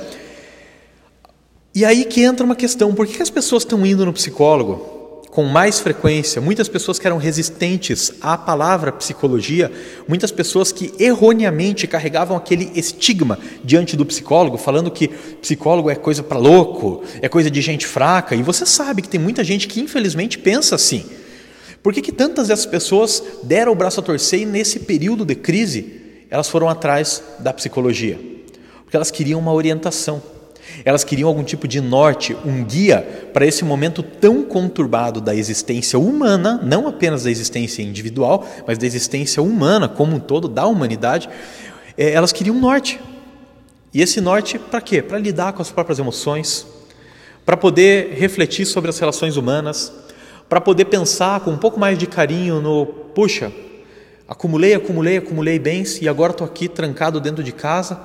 E 1.75 1.85
aí 1.85 2.05
que 2.05 2.23
entra 2.23 2.47
uma 2.47 2.55
questão: 2.55 2.95
por 2.95 3.07
que 3.07 3.21
as 3.21 3.31
pessoas 3.31 3.65
estão 3.65 3.85
indo 3.85 4.07
no 4.07 4.13
psicólogo? 4.13 5.00
Com 5.31 5.45
mais 5.45 5.79
frequência, 5.79 6.41
muitas 6.41 6.69
pessoas 6.69 6.99
que 6.99 7.07
eram 7.07 7.17
resistentes 7.17 8.13
à 8.21 8.37
palavra 8.37 8.91
psicologia, 8.91 9.71
muitas 10.09 10.33
pessoas 10.33 10.73
que 10.73 10.93
erroneamente 10.99 11.87
carregavam 11.87 12.37
aquele 12.37 12.73
estigma 12.75 13.39
diante 13.63 13.97
do 13.97 14.05
psicólogo, 14.05 14.57
falando 14.57 14.91
que 14.91 15.09
psicólogo 15.41 15.89
é 15.89 15.95
coisa 15.95 16.23
para 16.23 16.37
louco, 16.37 17.05
é 17.23 17.29
coisa 17.29 17.49
de 17.49 17.61
gente 17.61 17.87
fraca, 17.87 18.35
e 18.35 18.43
você 18.43 18.67
sabe 18.67 19.03
que 19.03 19.09
tem 19.09 19.21
muita 19.21 19.45
gente 19.45 19.69
que 19.69 19.81
infelizmente 19.81 20.37
pensa 20.37 20.75
assim. 20.75 21.05
Por 21.81 21.95
que, 21.95 22.03
que 22.03 22.13
tantas 22.13 22.49
dessas 22.49 22.67
pessoas 22.67 23.23
deram 23.45 23.73
o 23.73 23.77
braço 23.77 24.01
a 24.01 24.03
torcer 24.03 24.41
e 24.41 24.45
nesse 24.45 24.81
período 24.81 25.25
de 25.25 25.35
crise 25.35 26.25
elas 26.29 26.49
foram 26.49 26.69
atrás 26.69 27.23
da 27.39 27.53
psicologia? 27.53 28.21
Porque 28.83 28.97
elas 28.97 29.11
queriam 29.11 29.39
uma 29.39 29.53
orientação. 29.53 30.21
Elas 30.85 31.05
queriam 31.05 31.29
algum 31.29 31.45
tipo 31.45 31.69
de 31.69 31.81
norte, 31.81 32.37
um 32.45 32.65
guia 32.65 33.29
para 33.33 33.47
esse 33.47 33.65
momento 33.65 34.03
tão 34.03 34.43
conturbado 34.43 35.21
da 35.21 35.35
existência 35.35 35.99
humana, 35.99 36.61
não 36.63 36.89
apenas 36.89 37.25
da 37.25 37.31
existência 37.31 37.83
individual, 37.83 38.47
mas 38.67 38.79
da 38.79 38.87
existência 38.87 39.43
humana 39.43 39.89
como 39.89 40.17
um 40.17 40.21
todo, 40.21 40.49
da 40.49 40.67
humanidade. 40.67 41.29
É, 41.97 42.13
elas 42.13 42.33
queriam 42.33 42.57
um 42.57 42.61
norte. 42.61 43.01
E 43.93 44.01
esse 44.01 44.21
norte 44.21 44.59
para 44.59 44.81
quê? 44.81 45.03
Para 45.03 45.19
lidar 45.19 45.53
com 45.53 45.61
as 45.61 45.71
próprias 45.71 45.99
emoções, 45.99 46.67
para 47.45 47.57
poder 47.57 48.15
refletir 48.15 48.65
sobre 48.65 48.89
as 48.89 48.99
relações 48.99 49.37
humanas, 49.37 49.93
para 50.49 50.61
poder 50.61 50.87
pensar 50.87 51.41
com 51.41 51.51
um 51.51 51.59
pouco 51.59 51.79
mais 51.79 51.99
de 51.99 52.07
carinho 52.07 52.61
no, 52.61 52.87
puxa, 52.87 53.53
acumulei, 54.29 54.75
acumulei, 54.75 55.17
acumulei 55.17 55.59
bens 55.59 56.01
e 56.01 56.09
agora 56.09 56.33
estou 56.33 56.47
aqui 56.47 56.69
trancado 56.69 57.21
dentro 57.21 57.43
de 57.43 57.53
casa. 57.53 58.01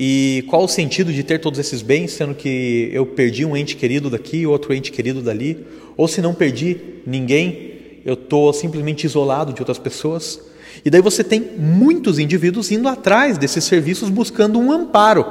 E 0.00 0.44
qual 0.46 0.62
o 0.62 0.68
sentido 0.68 1.12
de 1.12 1.24
ter 1.24 1.40
todos 1.40 1.58
esses 1.58 1.82
bens, 1.82 2.12
sendo 2.12 2.32
que 2.32 2.88
eu 2.92 3.04
perdi 3.04 3.44
um 3.44 3.56
ente 3.56 3.74
querido 3.74 4.08
daqui, 4.08 4.46
outro 4.46 4.72
ente 4.72 4.92
querido 4.92 5.20
dali? 5.20 5.66
Ou 5.96 6.06
se 6.06 6.22
não 6.22 6.32
perdi 6.32 6.78
ninguém, 7.04 7.72
eu 8.04 8.14
estou 8.14 8.52
simplesmente 8.52 9.04
isolado 9.04 9.52
de 9.52 9.60
outras 9.60 9.76
pessoas? 9.76 10.40
E 10.84 10.88
daí 10.88 11.02
você 11.02 11.24
tem 11.24 11.40
muitos 11.40 12.20
indivíduos 12.20 12.70
indo 12.70 12.86
atrás 12.86 13.36
desses 13.36 13.64
serviços 13.64 14.08
buscando 14.08 14.60
um 14.60 14.70
amparo, 14.70 15.26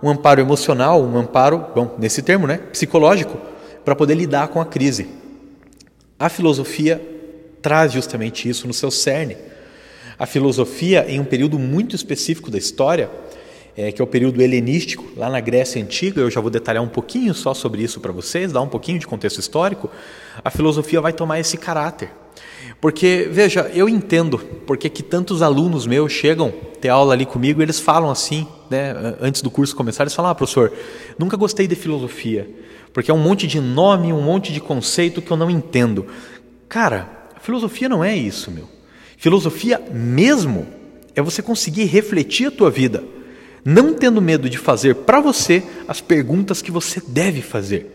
um 0.00 0.08
amparo 0.08 0.40
emocional, 0.40 1.02
um 1.02 1.18
amparo, 1.18 1.66
bom, 1.74 1.96
nesse 1.98 2.22
termo, 2.22 2.46
né, 2.46 2.58
psicológico, 2.70 3.36
para 3.84 3.96
poder 3.96 4.14
lidar 4.14 4.46
com 4.46 4.60
a 4.60 4.64
crise. 4.64 5.08
A 6.20 6.28
filosofia 6.28 7.02
traz 7.60 7.92
justamente 7.92 8.48
isso 8.48 8.68
no 8.68 8.72
seu 8.72 8.92
cerne. 8.92 9.36
A 10.16 10.24
filosofia, 10.24 11.04
em 11.08 11.18
um 11.18 11.24
período 11.24 11.58
muito 11.58 11.96
específico 11.96 12.48
da 12.48 12.58
história, 12.58 13.10
é, 13.76 13.90
que 13.90 14.00
é 14.00 14.04
o 14.04 14.06
período 14.06 14.40
helenístico, 14.40 15.04
lá 15.16 15.28
na 15.28 15.40
Grécia 15.40 15.82
Antiga, 15.82 16.20
eu 16.20 16.30
já 16.30 16.40
vou 16.40 16.50
detalhar 16.50 16.82
um 16.82 16.88
pouquinho 16.88 17.34
só 17.34 17.52
sobre 17.54 17.82
isso 17.82 18.00
para 18.00 18.12
vocês, 18.12 18.52
dar 18.52 18.60
um 18.60 18.68
pouquinho 18.68 18.98
de 18.98 19.06
contexto 19.06 19.40
histórico, 19.40 19.90
a 20.44 20.50
filosofia 20.50 21.00
vai 21.00 21.12
tomar 21.12 21.40
esse 21.40 21.56
caráter. 21.56 22.10
Porque, 22.80 23.28
veja, 23.30 23.70
eu 23.74 23.88
entendo 23.88 24.38
porque 24.66 24.88
que 24.88 25.02
tantos 25.02 25.42
alunos 25.42 25.86
meus 25.86 26.12
chegam 26.12 26.52
ter 26.80 26.88
aula 26.88 27.14
ali 27.14 27.24
comigo 27.24 27.62
eles 27.62 27.80
falam 27.80 28.10
assim, 28.10 28.46
né, 28.68 28.94
antes 29.20 29.40
do 29.40 29.50
curso 29.50 29.74
começar, 29.74 30.04
eles 30.04 30.14
falam, 30.14 30.30
ah, 30.30 30.34
professor, 30.34 30.72
nunca 31.18 31.36
gostei 31.36 31.66
de 31.66 31.74
filosofia, 31.74 32.48
porque 32.92 33.10
é 33.10 33.14
um 33.14 33.18
monte 33.18 33.46
de 33.46 33.60
nome, 33.60 34.12
um 34.12 34.20
monte 34.20 34.52
de 34.52 34.60
conceito 34.60 35.22
que 35.22 35.30
eu 35.30 35.36
não 35.36 35.50
entendo. 35.50 36.06
Cara, 36.68 37.08
filosofia 37.40 37.88
não 37.88 38.04
é 38.04 38.14
isso, 38.14 38.50
meu. 38.50 38.68
Filosofia 39.16 39.80
mesmo 39.90 40.66
é 41.14 41.22
você 41.22 41.40
conseguir 41.40 41.84
refletir 41.84 42.48
a 42.48 42.50
tua 42.50 42.70
vida, 42.70 43.02
não 43.64 43.94
tendo 43.94 44.20
medo 44.20 44.50
de 44.50 44.58
fazer 44.58 44.94
para 44.94 45.20
você 45.20 45.62
as 45.88 46.00
perguntas 46.00 46.60
que 46.60 46.70
você 46.70 47.00
deve 47.06 47.40
fazer. 47.40 47.90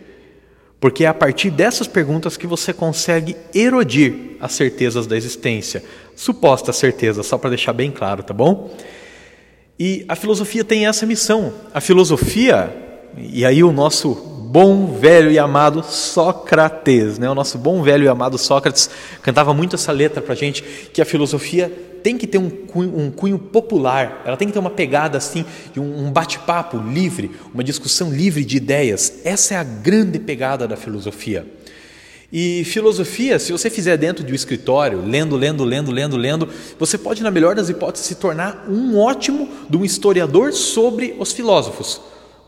Porque 0.79 1.03
é 1.03 1.07
a 1.07 1.13
partir 1.13 1.51
dessas 1.51 1.87
perguntas 1.87 2.37
que 2.37 2.47
você 2.47 2.71
consegue 2.71 3.35
erodir 3.53 4.37
as 4.39 4.53
certezas 4.53 5.05
da 5.05 5.17
existência, 5.17 5.83
suposta 6.15 6.71
certeza, 6.71 7.21
só 7.21 7.37
para 7.37 7.49
deixar 7.49 7.73
bem 7.73 7.91
claro, 7.91 8.23
tá 8.23 8.33
bom? 8.33 8.73
E 9.77 10.05
a 10.07 10.15
filosofia 10.15 10.63
tem 10.63 10.87
essa 10.87 11.05
missão. 11.05 11.53
A 11.73 11.81
filosofia, 11.81 12.73
e 13.17 13.45
aí 13.45 13.63
o 13.63 13.71
nosso 13.71 14.13
bom, 14.49 14.87
velho 14.93 15.29
e 15.29 15.37
amado 15.37 15.83
Sócrates, 15.83 17.19
né? 17.19 17.29
O 17.29 17.35
nosso 17.35 17.57
bom, 17.57 17.83
velho 17.83 18.05
e 18.05 18.07
amado 18.07 18.37
Sócrates 18.37 18.89
cantava 19.21 19.53
muito 19.53 19.75
essa 19.75 19.91
letra 19.91 20.21
para 20.21 20.33
gente, 20.33 20.63
que 20.93 21.01
a 21.01 21.05
filosofia 21.05 21.71
tem 22.03 22.17
que 22.17 22.27
ter 22.27 22.37
um 22.37 22.49
cunho, 22.49 22.97
um 22.97 23.11
cunho, 23.11 23.37
popular, 23.39 24.23
ela 24.25 24.37
tem 24.37 24.47
que 24.47 24.53
ter 24.53 24.59
uma 24.59 24.69
pegada 24.69 25.17
assim, 25.17 25.45
de 25.73 25.79
um 25.79 26.11
bate-papo 26.11 26.77
livre, 26.77 27.31
uma 27.53 27.63
discussão 27.63 28.11
livre 28.11 28.43
de 28.43 28.57
ideias. 28.57 29.19
Essa 29.23 29.55
é 29.55 29.57
a 29.57 29.63
grande 29.63 30.19
pegada 30.19 30.67
da 30.67 30.75
filosofia. 30.75 31.45
E 32.31 32.63
filosofia, 32.63 33.39
se 33.39 33.51
você 33.51 33.71
fizer 33.71 33.97
dentro 33.97 34.23
de 34.23 34.31
um 34.31 34.35
escritório, 34.35 35.03
lendo, 35.03 35.35
lendo, 35.35 35.63
lendo, 35.63 35.91
lendo, 35.91 36.15
lendo, 36.15 36.49
você 36.77 36.95
pode, 36.95 37.23
na 37.23 37.31
melhor 37.31 37.55
das 37.55 37.69
hipóteses, 37.69 38.07
se 38.07 38.15
tornar 38.15 38.67
um 38.69 38.99
ótimo 38.99 39.49
de 39.67 39.77
um 39.77 39.83
historiador 39.83 40.53
sobre 40.53 41.15
os 41.17 41.31
filósofos. 41.31 41.99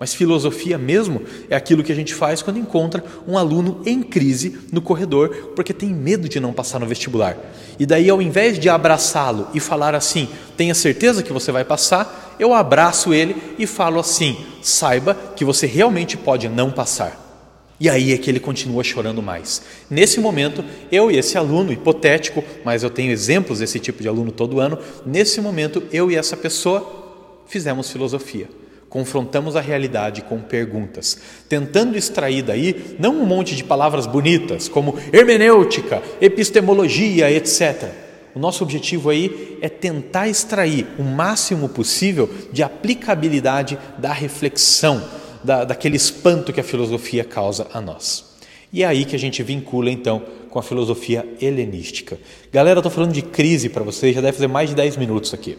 Mas 0.02 0.16
filosofia 0.16 0.80
mesmo 0.80 1.22
é 1.48 1.56
aquilo 1.56 1.84
que 1.84 1.92
a 1.92 1.96
gente 1.96 2.16
faz 2.16 2.42
quando 2.42 2.58
encontra 2.58 3.04
um 3.28 3.38
aluno 3.38 3.84
em 3.86 4.02
crise 4.02 4.58
no 4.72 4.82
corredor 4.82 5.52
porque 5.56 5.72
tem 5.72 5.94
medo 5.94 6.28
de 6.28 6.40
não 6.40 6.52
passar 6.52 6.80
no 6.80 6.88
vestibular. 6.88 7.38
E 7.78 7.86
daí, 7.86 8.10
ao 8.10 8.20
invés 8.20 8.58
de 8.58 8.68
abraçá-lo 8.68 9.50
e 9.54 9.60
falar 9.60 9.94
assim, 9.94 10.28
tenha 10.58 10.74
certeza 10.74 11.22
que 11.22 11.32
você 11.32 11.52
vai 11.52 11.64
passar, 11.64 12.36
eu 12.40 12.52
abraço 12.52 13.14
ele 13.14 13.36
e 13.60 13.68
falo 13.68 14.00
assim, 14.00 14.38
saiba 14.64 15.14
que 15.36 15.46
você 15.46 15.68
realmente 15.68 16.18
pode 16.18 16.50
não 16.50 16.72
passar. 16.72 17.46
E 17.80 17.88
aí 17.88 18.12
é 18.12 18.18
que 18.18 18.28
ele 18.28 18.40
continua 18.40 18.84
chorando 18.84 19.22
mais. 19.22 19.62
Nesse 19.88 20.20
momento, 20.20 20.66
eu 20.92 21.12
e 21.12 21.18
esse 21.20 21.38
aluno, 21.38 21.72
hipotético, 21.72 22.44
mas 22.66 22.82
eu 22.82 22.90
tenho 22.90 23.12
exemplos 23.12 23.60
desse 23.60 23.80
tipo 23.80 24.02
de 24.02 24.08
aluno 24.08 24.32
todo 24.32 24.60
ano, 24.60 24.80
nesse 25.06 25.40
momento, 25.40 25.84
eu 25.94 26.10
e 26.10 26.16
essa 26.16 26.36
pessoa 26.36 27.44
fizemos 27.46 27.92
filosofia 27.92 28.61
confrontamos 28.92 29.56
a 29.56 29.62
realidade 29.62 30.22
com 30.22 30.42
perguntas, 30.42 31.18
tentando 31.48 31.98
extrair 31.98 32.44
daí 32.44 32.98
não 33.00 33.16
um 33.16 33.26
monte 33.26 33.56
de 33.56 33.64
palavras 33.64 34.06
bonitas 34.06 34.68
como 34.68 34.98
hermenêutica, 35.14 36.04
epistemologia, 36.20 37.32
etc. 37.32 37.90
O 38.36 38.40
nosso 38.40 38.66
objetivo 38.66 39.10
aí 39.10 39.58
é 39.62 39.70
tentar 39.70 40.28
extrair 40.28 40.88
o 41.00 41.04
máximo 41.04 41.70
possível 41.70 42.30
de 42.52 42.62
aplicabilidade 42.62 43.80
da 43.98 44.12
reflexão, 44.12 45.02
da, 45.42 45.64
daquele 45.64 45.96
espanto 45.96 46.52
que 46.52 46.60
a 46.60 46.64
filosofia 46.64 47.24
causa 47.24 47.68
a 47.74 47.80
nós. 47.80 48.26
E 48.74 48.84
é 48.84 48.88
aí 48.88 49.06
que 49.06 49.16
a 49.16 49.20
gente 49.20 49.42
vincula 49.42 49.90
então 49.90 50.22
com 50.50 50.60
a 50.60 50.64
filosofia 50.64 51.26
helenística. 51.42 52.20
Galera, 52.52 52.80
estou 52.80 52.92
falando 52.92 53.14
de 53.14 53.22
crise 53.22 53.70
para 53.70 53.84
vocês, 53.84 54.14
já 54.14 54.20
deve 54.20 54.34
fazer 54.34 54.48
mais 54.48 54.70
de 54.70 54.76
10 54.76 54.98
minutos 54.98 55.34
aqui. 55.34 55.58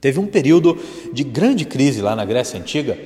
Teve 0.00 0.20
um 0.20 0.26
período 0.26 0.78
de 1.12 1.24
grande 1.24 1.64
crise 1.64 2.00
lá 2.00 2.14
na 2.14 2.24
Grécia 2.24 2.58
Antiga, 2.58 2.96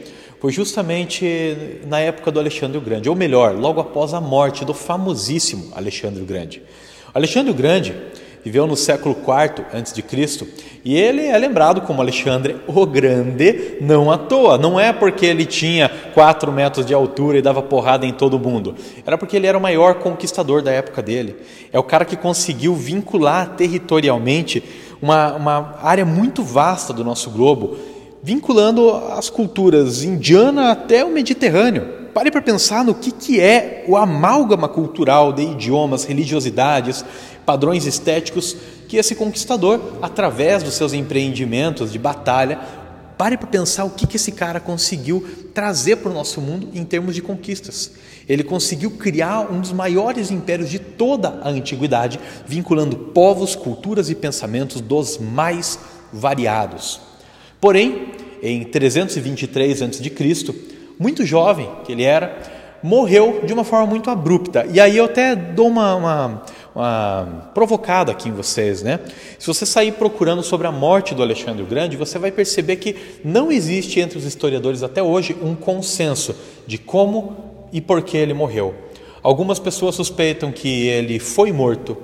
foi 0.40 0.50
justamente 0.50 1.80
na 1.86 2.00
época 2.00 2.30
do 2.32 2.40
Alexandre 2.40 2.76
o 2.76 2.80
Grande, 2.80 3.08
ou 3.08 3.14
melhor, 3.14 3.54
logo 3.54 3.80
após 3.80 4.12
a 4.12 4.20
morte 4.20 4.64
do 4.64 4.74
famosíssimo 4.74 5.72
Alexandre 5.74 6.20
o 6.20 6.26
Grande. 6.26 6.62
Alexandre 7.14 7.52
o 7.52 7.54
Grande 7.54 7.94
viveu 8.44 8.66
no 8.66 8.76
século 8.76 9.16
IV 9.16 9.64
a.C. 9.72 10.48
e 10.84 10.96
ele 10.96 11.24
é 11.26 11.38
lembrado 11.38 11.82
como 11.82 12.02
Alexandre 12.02 12.56
o 12.66 12.84
Grande 12.84 13.76
não 13.80 14.10
à 14.10 14.18
toa. 14.18 14.58
Não 14.58 14.80
é 14.80 14.92
porque 14.92 15.26
ele 15.26 15.46
tinha 15.46 15.88
4 16.12 16.50
metros 16.50 16.84
de 16.84 16.92
altura 16.92 17.38
e 17.38 17.42
dava 17.42 17.62
porrada 17.62 18.04
em 18.04 18.12
todo 18.12 18.38
mundo. 18.38 18.74
Era 19.06 19.16
porque 19.16 19.36
ele 19.36 19.46
era 19.46 19.56
o 19.56 19.60
maior 19.60 19.94
conquistador 19.94 20.60
da 20.60 20.72
época 20.72 21.00
dele. 21.00 21.36
É 21.72 21.78
o 21.78 21.84
cara 21.84 22.04
que 22.04 22.16
conseguiu 22.16 22.74
vincular 22.74 23.54
territorialmente 23.54 24.62
uma, 25.02 25.34
uma 25.34 25.78
área 25.82 26.04
muito 26.04 26.44
vasta 26.44 26.92
do 26.92 27.02
nosso 27.02 27.28
globo, 27.28 27.76
vinculando 28.22 28.94
as 29.12 29.28
culturas 29.28 30.04
indiana 30.04 30.70
até 30.70 31.04
o 31.04 31.10
Mediterrâneo. 31.10 32.02
Pare 32.14 32.30
para 32.30 32.40
pensar 32.40 32.84
no 32.84 32.94
que, 32.94 33.10
que 33.10 33.40
é 33.40 33.84
o 33.88 33.96
amálgama 33.96 34.68
cultural 34.68 35.32
de 35.32 35.42
idiomas, 35.42 36.04
religiosidades, 36.04 37.04
padrões 37.44 37.84
estéticos 37.84 38.56
que 38.86 38.96
esse 38.96 39.14
conquistador, 39.14 39.80
através 40.00 40.62
dos 40.62 40.74
seus 40.74 40.92
empreendimentos 40.92 41.90
de 41.90 41.98
batalha, 41.98 42.60
pare 43.18 43.36
para 43.36 43.46
pensar 43.48 43.84
o 43.84 43.90
que, 43.90 44.06
que 44.06 44.16
esse 44.16 44.30
cara 44.30 44.60
conseguiu 44.60 45.26
trazer 45.54 45.96
para 45.96 46.10
o 46.10 46.14
nosso 46.14 46.40
mundo 46.40 46.68
em 46.74 46.84
termos 46.84 47.14
de 47.14 47.22
conquistas. 47.22 47.92
Ele 48.32 48.42
conseguiu 48.42 48.92
criar 48.92 49.52
um 49.52 49.60
dos 49.60 49.74
maiores 49.74 50.30
impérios 50.30 50.70
de 50.70 50.78
toda 50.78 51.38
a 51.42 51.50
antiguidade, 51.50 52.18
vinculando 52.46 52.96
povos, 52.96 53.54
culturas 53.54 54.08
e 54.08 54.14
pensamentos 54.14 54.80
dos 54.80 55.18
mais 55.18 55.78
variados. 56.10 56.98
Porém, 57.60 58.06
em 58.42 58.64
323 58.64 59.82
a.C., 59.82 60.54
muito 60.98 61.26
jovem 61.26 61.68
que 61.84 61.92
ele 61.92 62.04
era, 62.04 62.80
morreu 62.82 63.42
de 63.44 63.52
uma 63.52 63.64
forma 63.64 63.86
muito 63.86 64.08
abrupta. 64.08 64.66
E 64.72 64.80
aí 64.80 64.96
eu 64.96 65.04
até 65.04 65.36
dou 65.36 65.68
uma, 65.68 65.94
uma, 65.94 66.42
uma, 66.74 67.50
provocada 67.52 68.12
aqui 68.12 68.30
em 68.30 68.32
vocês, 68.32 68.82
né? 68.82 68.98
Se 69.38 69.46
você 69.46 69.66
sair 69.66 69.92
procurando 69.92 70.42
sobre 70.42 70.66
a 70.66 70.72
morte 70.72 71.14
do 71.14 71.22
Alexandre 71.22 71.62
o 71.62 71.66
Grande, 71.66 71.98
você 71.98 72.18
vai 72.18 72.32
perceber 72.32 72.76
que 72.76 72.96
não 73.22 73.52
existe 73.52 74.00
entre 74.00 74.16
os 74.16 74.24
historiadores 74.24 74.82
até 74.82 75.02
hoje 75.02 75.36
um 75.42 75.54
consenso 75.54 76.34
de 76.66 76.78
como 76.78 77.51
e 77.72 77.80
por 77.80 78.02
que 78.02 78.16
ele 78.16 78.34
morreu. 78.34 78.74
Algumas 79.22 79.58
pessoas 79.58 79.94
suspeitam 79.94 80.52
que 80.52 80.86
ele 80.88 81.18
foi 81.18 81.52
morto, 81.52 81.96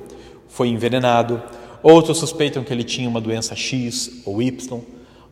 foi 0.48 0.68
envenenado, 0.68 1.42
outros 1.82 2.18
suspeitam 2.18 2.64
que 2.64 2.72
ele 2.72 2.84
tinha 2.84 3.08
uma 3.08 3.20
doença 3.20 3.54
X 3.54 4.22
ou 4.25 4.40
Y. 4.40 4.80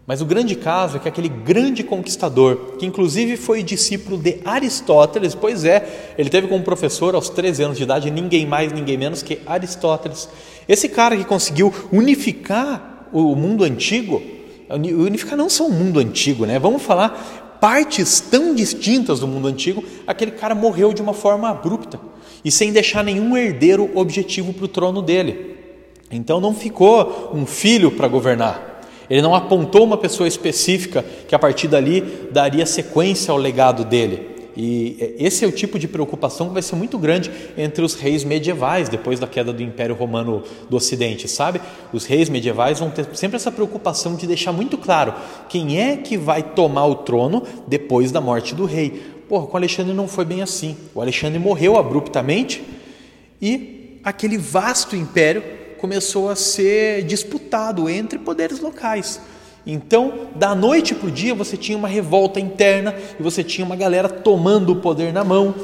Mas 0.07 0.21
o 0.21 0.25
grande 0.25 0.55
caso 0.55 0.97
é 0.97 1.01
que 1.01 1.09
aquele 1.09 1.29
grande 1.29 1.83
conquistador, 1.83 2.77
que 2.79 2.87
inclusive 2.87 3.37
foi 3.37 3.63
discípulo 3.63 4.17
de 4.17 4.39
Aristóteles, 4.45 5.35
pois 5.35 5.65
é, 5.65 6.15
ele 6.17 6.31
teve 6.31 6.47
como 6.47 6.63
professor 6.63 7.17
aos 7.17 7.29
13 7.29 7.65
anos 7.65 7.77
de 7.77 7.83
idade 7.83 8.11
ninguém 8.11 8.47
mais, 8.47 8.73
ninguém 8.73 8.97
menos 8.97 9.23
que 9.23 9.41
Aristóteles. 9.45 10.29
Esse 10.69 10.89
cara 10.89 11.17
que 11.17 11.25
conseguiu 11.25 11.75
unificar 11.91 13.09
o 13.13 13.35
mundo 13.35 13.65
antigo, 13.65 14.23
unificar 14.69 15.37
não 15.37 15.49
só 15.49 15.67
o 15.67 15.73
mundo 15.73 15.99
antigo, 15.99 16.47
né? 16.47 16.59
Vamos 16.59 16.83
falar 16.83 17.46
partes 17.67 18.21
tão 18.21 18.55
distintas 18.55 19.19
do 19.19 19.27
mundo 19.27 19.49
antigo, 19.49 19.83
aquele 20.07 20.31
cara 20.31 20.55
morreu 20.55 20.93
de 20.93 21.03
uma 21.03 21.13
forma 21.13 21.51
abrupta 21.51 21.99
e 22.45 22.51
sem 22.53 22.73
deixar 22.73 23.03
nenhum 23.03 23.37
herdeiro 23.37 23.91
objetivo 23.93 24.53
para 24.53 24.67
o 24.67 24.69
trono 24.69 25.03
dele. 25.03 25.57
Então 26.09 26.41
não 26.41 26.55
ficou 26.55 27.33
um 27.35 27.45
filho 27.45 27.91
para 27.91 28.07
governar. 28.07 28.83
Ele 29.11 29.21
não 29.21 29.35
apontou 29.35 29.83
uma 29.83 29.97
pessoa 29.97 30.29
específica 30.29 31.05
que 31.27 31.35
a 31.35 31.41
partir 31.41 31.67
dali 31.67 32.29
daria 32.31 32.65
sequência 32.65 33.33
ao 33.33 33.37
legado 33.37 33.85
dele. 33.85 34.36
E 34.57 35.15
esse 35.19 35.45
é 35.45 35.49
o 35.49 35.53
tipo 35.53 35.79
de 35.79 35.87
preocupação 35.87 36.49
que 36.49 36.55
vai 36.55 36.63
ser 36.63 36.77
muito 36.77 36.99
grande 36.99 37.31
entre 37.59 37.85
os 37.85 37.95
reis 37.95 38.25
medievais, 38.25 38.89
depois 38.89 39.21
da 39.21 39.27
queda 39.27 39.53
do 39.53 39.63
Império 39.63 39.95
Romano 39.95 40.43
do 40.71 40.77
Ocidente, 40.77 41.29
sabe? 41.29 41.61
Os 41.93 42.07
reis 42.07 42.31
medievais 42.31 42.79
vão 42.79 42.91
ter 42.91 43.07
sempre 43.15 43.37
essa 43.37 43.53
preocupação 43.53 44.15
de 44.17 44.27
deixar 44.27 44.53
muito 44.53 44.79
claro 44.79 45.13
quem 45.49 45.79
é 45.79 45.97
que 45.97 46.17
vai 46.17 46.43
tomar 46.43 46.87
o 46.87 46.95
trono 46.95 47.43
depois 47.67 48.11
da 48.11 48.21
morte 48.21 48.55
do 48.55 48.65
rei. 48.65 49.03
Porra, 49.29 49.47
com 49.47 49.57
Alexandre 49.57 49.93
não 49.93 50.09
foi 50.09 50.25
bem 50.25 50.41
assim. 50.41 50.77
O 50.95 51.03
Alexandre 51.03 51.39
morreu 51.39 51.77
abruptamente 51.77 52.63
e 53.43 54.01
aquele 54.03 54.39
vasto 54.39 54.97
império 54.97 55.43
começou 55.79 56.31
a 56.31 56.37
ser 56.37 57.03
disputado 57.03 57.91
entre 57.91 58.19
poderes 58.19 58.61
locais. 58.61 59.21
Então, 59.67 60.29
da 60.37 60.55
noite 60.55 60.95
para 60.95 61.09
o 61.09 61.11
dia, 61.11 61.35
você 61.35 61.57
tinha 61.57 61.77
uma 61.77 61.89
revolta 61.89 62.39
interna 62.39 62.95
e 63.19 63.23
você 63.23 63.43
tinha 63.43 63.65
uma 63.65 63.75
galera 63.75 64.09
tomando 64.09 64.73
o 64.73 64.77
poder 64.77 65.13
na 65.13 65.25
mão 65.25 65.55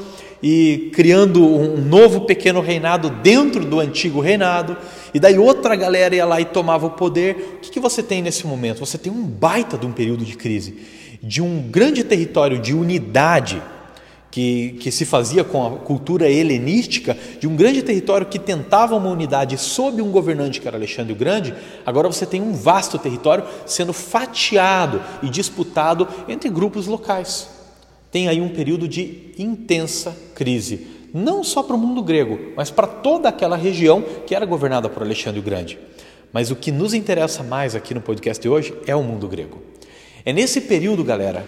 e 0.42 0.90
criando 0.92 1.46
um 1.46 1.76
novo 1.76 2.22
pequeno 2.22 2.60
reinado 2.60 3.08
dentro 3.08 3.64
do 3.64 3.78
antigo 3.78 4.20
reinado, 4.20 4.76
e 5.14 5.20
daí 5.20 5.38
outra 5.38 5.76
galera 5.76 6.16
ia 6.16 6.24
lá 6.24 6.40
e 6.40 6.44
tomava 6.44 6.86
o 6.86 6.90
poder. 6.90 7.58
O 7.58 7.60
que, 7.60 7.70
que 7.70 7.78
você 7.78 8.02
tem 8.02 8.20
nesse 8.20 8.44
momento? 8.44 8.80
Você 8.80 8.98
tem 8.98 9.12
um 9.12 9.22
baita 9.22 9.78
de 9.78 9.86
um 9.86 9.92
período 9.92 10.24
de 10.24 10.36
crise, 10.36 10.76
de 11.22 11.40
um 11.40 11.62
grande 11.62 12.02
território 12.02 12.58
de 12.58 12.74
unidade 12.74 13.62
que, 14.32 14.78
que 14.80 14.90
se 14.90 15.04
fazia 15.04 15.44
com 15.44 15.64
a 15.64 15.70
cultura 15.72 16.28
helenística, 16.28 17.14
de 17.38 17.46
um 17.46 17.54
grande 17.54 17.82
território 17.82 18.26
que 18.26 18.38
tentava 18.38 18.96
uma 18.96 19.10
unidade 19.10 19.58
sob 19.58 20.00
um 20.00 20.10
governante 20.10 20.58
que 20.58 20.66
era 20.66 20.78
Alexandre 20.78 21.12
o 21.12 21.16
Grande, 21.16 21.54
agora 21.84 22.08
você 22.08 22.24
tem 22.24 22.40
um 22.40 22.54
vasto 22.54 22.98
território 22.98 23.44
sendo 23.66 23.92
fatiado 23.92 25.02
e 25.22 25.28
disputado 25.28 26.08
entre 26.26 26.48
grupos 26.48 26.86
locais. 26.86 27.46
Tem 28.10 28.26
aí 28.26 28.40
um 28.40 28.48
período 28.48 28.88
de 28.88 29.34
intensa 29.38 30.16
crise, 30.34 30.86
não 31.12 31.44
só 31.44 31.62
para 31.62 31.76
o 31.76 31.78
mundo 31.78 32.02
grego, 32.02 32.52
mas 32.56 32.70
para 32.70 32.86
toda 32.86 33.28
aquela 33.28 33.56
região 33.56 34.02
que 34.26 34.34
era 34.34 34.46
governada 34.46 34.88
por 34.88 35.02
Alexandre 35.02 35.40
o 35.40 35.42
Grande. 35.42 35.78
Mas 36.32 36.50
o 36.50 36.56
que 36.56 36.72
nos 36.72 36.94
interessa 36.94 37.42
mais 37.42 37.74
aqui 37.74 37.92
no 37.92 38.00
podcast 38.00 38.42
de 38.42 38.48
hoje 38.48 38.74
é 38.86 38.96
o 38.96 39.02
mundo 39.02 39.28
grego. 39.28 39.60
É 40.24 40.32
nesse 40.32 40.62
período, 40.62 41.04
galera, 41.04 41.46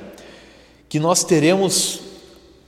que 0.87 1.01
nós 1.01 1.25
teremos 1.25 2.04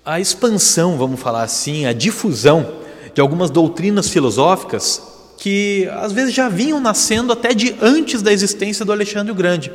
a 0.06 0.20
expansão, 0.20 0.96
vamos 0.96 1.20
falar 1.20 1.42
assim, 1.42 1.84
a 1.84 1.92
difusão 1.92 2.74
de 3.12 3.20
algumas 3.20 3.50
doutrinas 3.50 4.08
filosóficas 4.08 5.02
que 5.36 5.88
às 6.00 6.12
vezes 6.12 6.32
já 6.32 6.48
vinham 6.48 6.78
nascendo 6.80 7.32
até 7.32 7.52
de 7.52 7.74
antes 7.82 8.22
da 8.22 8.32
existência 8.32 8.84
do 8.84 8.92
Alexandre 8.92 9.32
o 9.32 9.34
Grande 9.34 9.72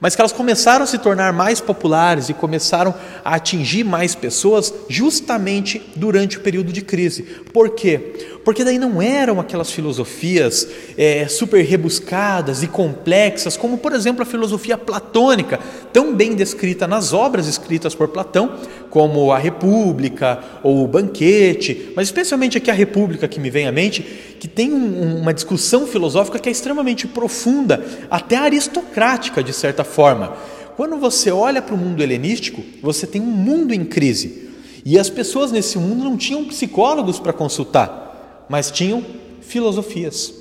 mas 0.00 0.14
que 0.14 0.20
elas 0.20 0.32
começaram 0.32 0.84
a 0.84 0.86
se 0.86 0.98
tornar 0.98 1.32
mais 1.32 1.60
populares 1.60 2.28
e 2.28 2.34
começaram 2.34 2.94
a 3.24 3.34
atingir 3.34 3.84
mais 3.84 4.14
pessoas 4.14 4.72
justamente 4.88 5.82
durante 5.96 6.38
o 6.38 6.40
período 6.40 6.72
de 6.72 6.82
crise. 6.82 7.22
Por 7.52 7.70
quê? 7.70 8.37
Porque 8.48 8.64
daí 8.64 8.78
não 8.78 9.02
eram 9.02 9.38
aquelas 9.40 9.70
filosofias 9.70 10.66
é, 10.96 11.28
super 11.28 11.62
rebuscadas 11.62 12.62
e 12.62 12.66
complexas, 12.66 13.58
como 13.58 13.76
por 13.76 13.92
exemplo 13.92 14.22
a 14.22 14.24
filosofia 14.24 14.78
platônica, 14.78 15.60
tão 15.92 16.14
bem 16.14 16.34
descrita 16.34 16.86
nas 16.86 17.12
obras 17.12 17.46
escritas 17.46 17.94
por 17.94 18.08
Platão, 18.08 18.54
como 18.88 19.32
a 19.32 19.38
República 19.38 20.42
ou 20.62 20.82
o 20.82 20.88
Banquete, 20.88 21.92
mas 21.94 22.08
especialmente 22.08 22.56
aqui 22.56 22.70
a 22.70 22.74
República 22.74 23.28
que 23.28 23.38
me 23.38 23.50
vem 23.50 23.68
à 23.68 23.70
mente, 23.70 24.00
que 24.40 24.48
tem 24.48 24.72
um, 24.72 25.18
uma 25.20 25.34
discussão 25.34 25.86
filosófica 25.86 26.38
que 26.38 26.48
é 26.48 26.52
extremamente 26.52 27.06
profunda, 27.06 27.84
até 28.10 28.36
aristocrática 28.36 29.44
de 29.44 29.52
certa 29.52 29.84
forma. 29.84 30.34
Quando 30.74 30.96
você 30.96 31.30
olha 31.30 31.60
para 31.60 31.74
o 31.74 31.78
mundo 31.78 32.02
helenístico, 32.02 32.62
você 32.82 33.06
tem 33.06 33.20
um 33.20 33.26
mundo 33.26 33.74
em 33.74 33.84
crise. 33.84 34.48
E 34.86 34.98
as 34.98 35.10
pessoas 35.10 35.52
nesse 35.52 35.76
mundo 35.76 36.02
não 36.02 36.16
tinham 36.16 36.46
psicólogos 36.46 37.20
para 37.20 37.34
consultar, 37.34 38.07
mas 38.48 38.70
tinham 38.70 39.04
filosofias. 39.40 40.34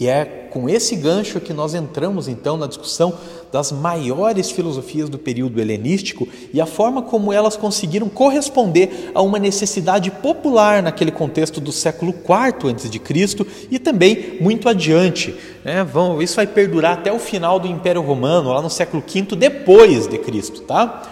E 0.00 0.08
é 0.08 0.24
com 0.50 0.66
esse 0.66 0.96
gancho 0.96 1.38
que 1.40 1.52
nós 1.52 1.74
entramos 1.74 2.26
então 2.26 2.56
na 2.56 2.66
discussão 2.66 3.12
das 3.52 3.70
maiores 3.70 4.50
filosofias 4.50 5.10
do 5.10 5.18
período 5.18 5.60
helenístico 5.60 6.26
e 6.54 6.58
a 6.58 6.64
forma 6.64 7.02
como 7.02 7.32
elas 7.32 7.54
conseguiram 7.54 8.08
corresponder 8.08 9.10
a 9.14 9.20
uma 9.20 9.38
necessidade 9.38 10.10
popular 10.10 10.82
naquele 10.82 11.10
contexto 11.10 11.60
do 11.60 11.70
século 11.70 12.12
IV 12.12 12.72
a.C. 12.72 13.46
e 13.70 13.78
também 13.78 14.38
muito 14.40 14.70
adiante. 14.70 15.34
Né? 15.62 15.86
Isso 16.22 16.36
vai 16.36 16.46
perdurar 16.46 16.94
até 16.94 17.12
o 17.12 17.18
final 17.18 17.60
do 17.60 17.68
Império 17.68 18.00
Romano, 18.00 18.54
lá 18.54 18.62
no 18.62 18.70
século 18.70 19.04
V 19.06 19.36
depois 19.36 20.06
de 20.06 20.16
Cristo. 20.16 20.62
Tá? 20.62 21.02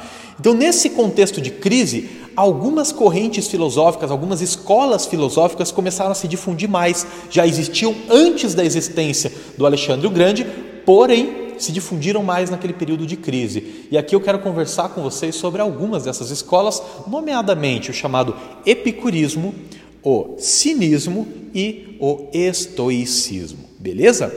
Então, 0.41 0.55
nesse 0.55 0.91
contexto 0.91 1.41
de 1.41 1.51
crise, 1.51 2.09
algumas 2.38 2.92
correntes 2.92 3.48
filosóficas, 3.48 4.12
algumas 4.12 4.40
escolas 4.40 5.07
filosóficas 5.07 5.72
começaram 5.72 6.12
a 6.12 6.14
se 6.14 6.29
difundir 6.29 6.68
mais. 6.68 7.05
Já 7.29 7.44
existiam 7.44 7.92
antes 8.09 8.55
da 8.55 8.64
existência 8.64 9.33
do 9.57 9.66
Alexandre 9.66 10.07
o 10.07 10.11
Grande, 10.11 10.46
porém 10.87 11.48
se 11.59 11.72
difundiram 11.72 12.22
mais 12.22 12.48
naquele 12.48 12.72
período 12.72 13.05
de 13.05 13.16
crise. 13.16 13.88
E 13.90 13.98
aqui 13.98 14.14
eu 14.14 14.20
quero 14.20 14.38
conversar 14.38 14.90
com 14.90 15.03
vocês 15.03 15.35
sobre 15.35 15.61
algumas 15.61 16.05
dessas 16.05 16.31
escolas, 16.31 16.81
nomeadamente 17.09 17.90
o 17.90 17.94
chamado 17.94 18.37
epicurismo, 18.64 19.53
o 20.01 20.37
cinismo 20.38 21.27
e 21.53 21.96
o 21.98 22.29
estoicismo. 22.33 23.64
Beleza? 23.81 24.33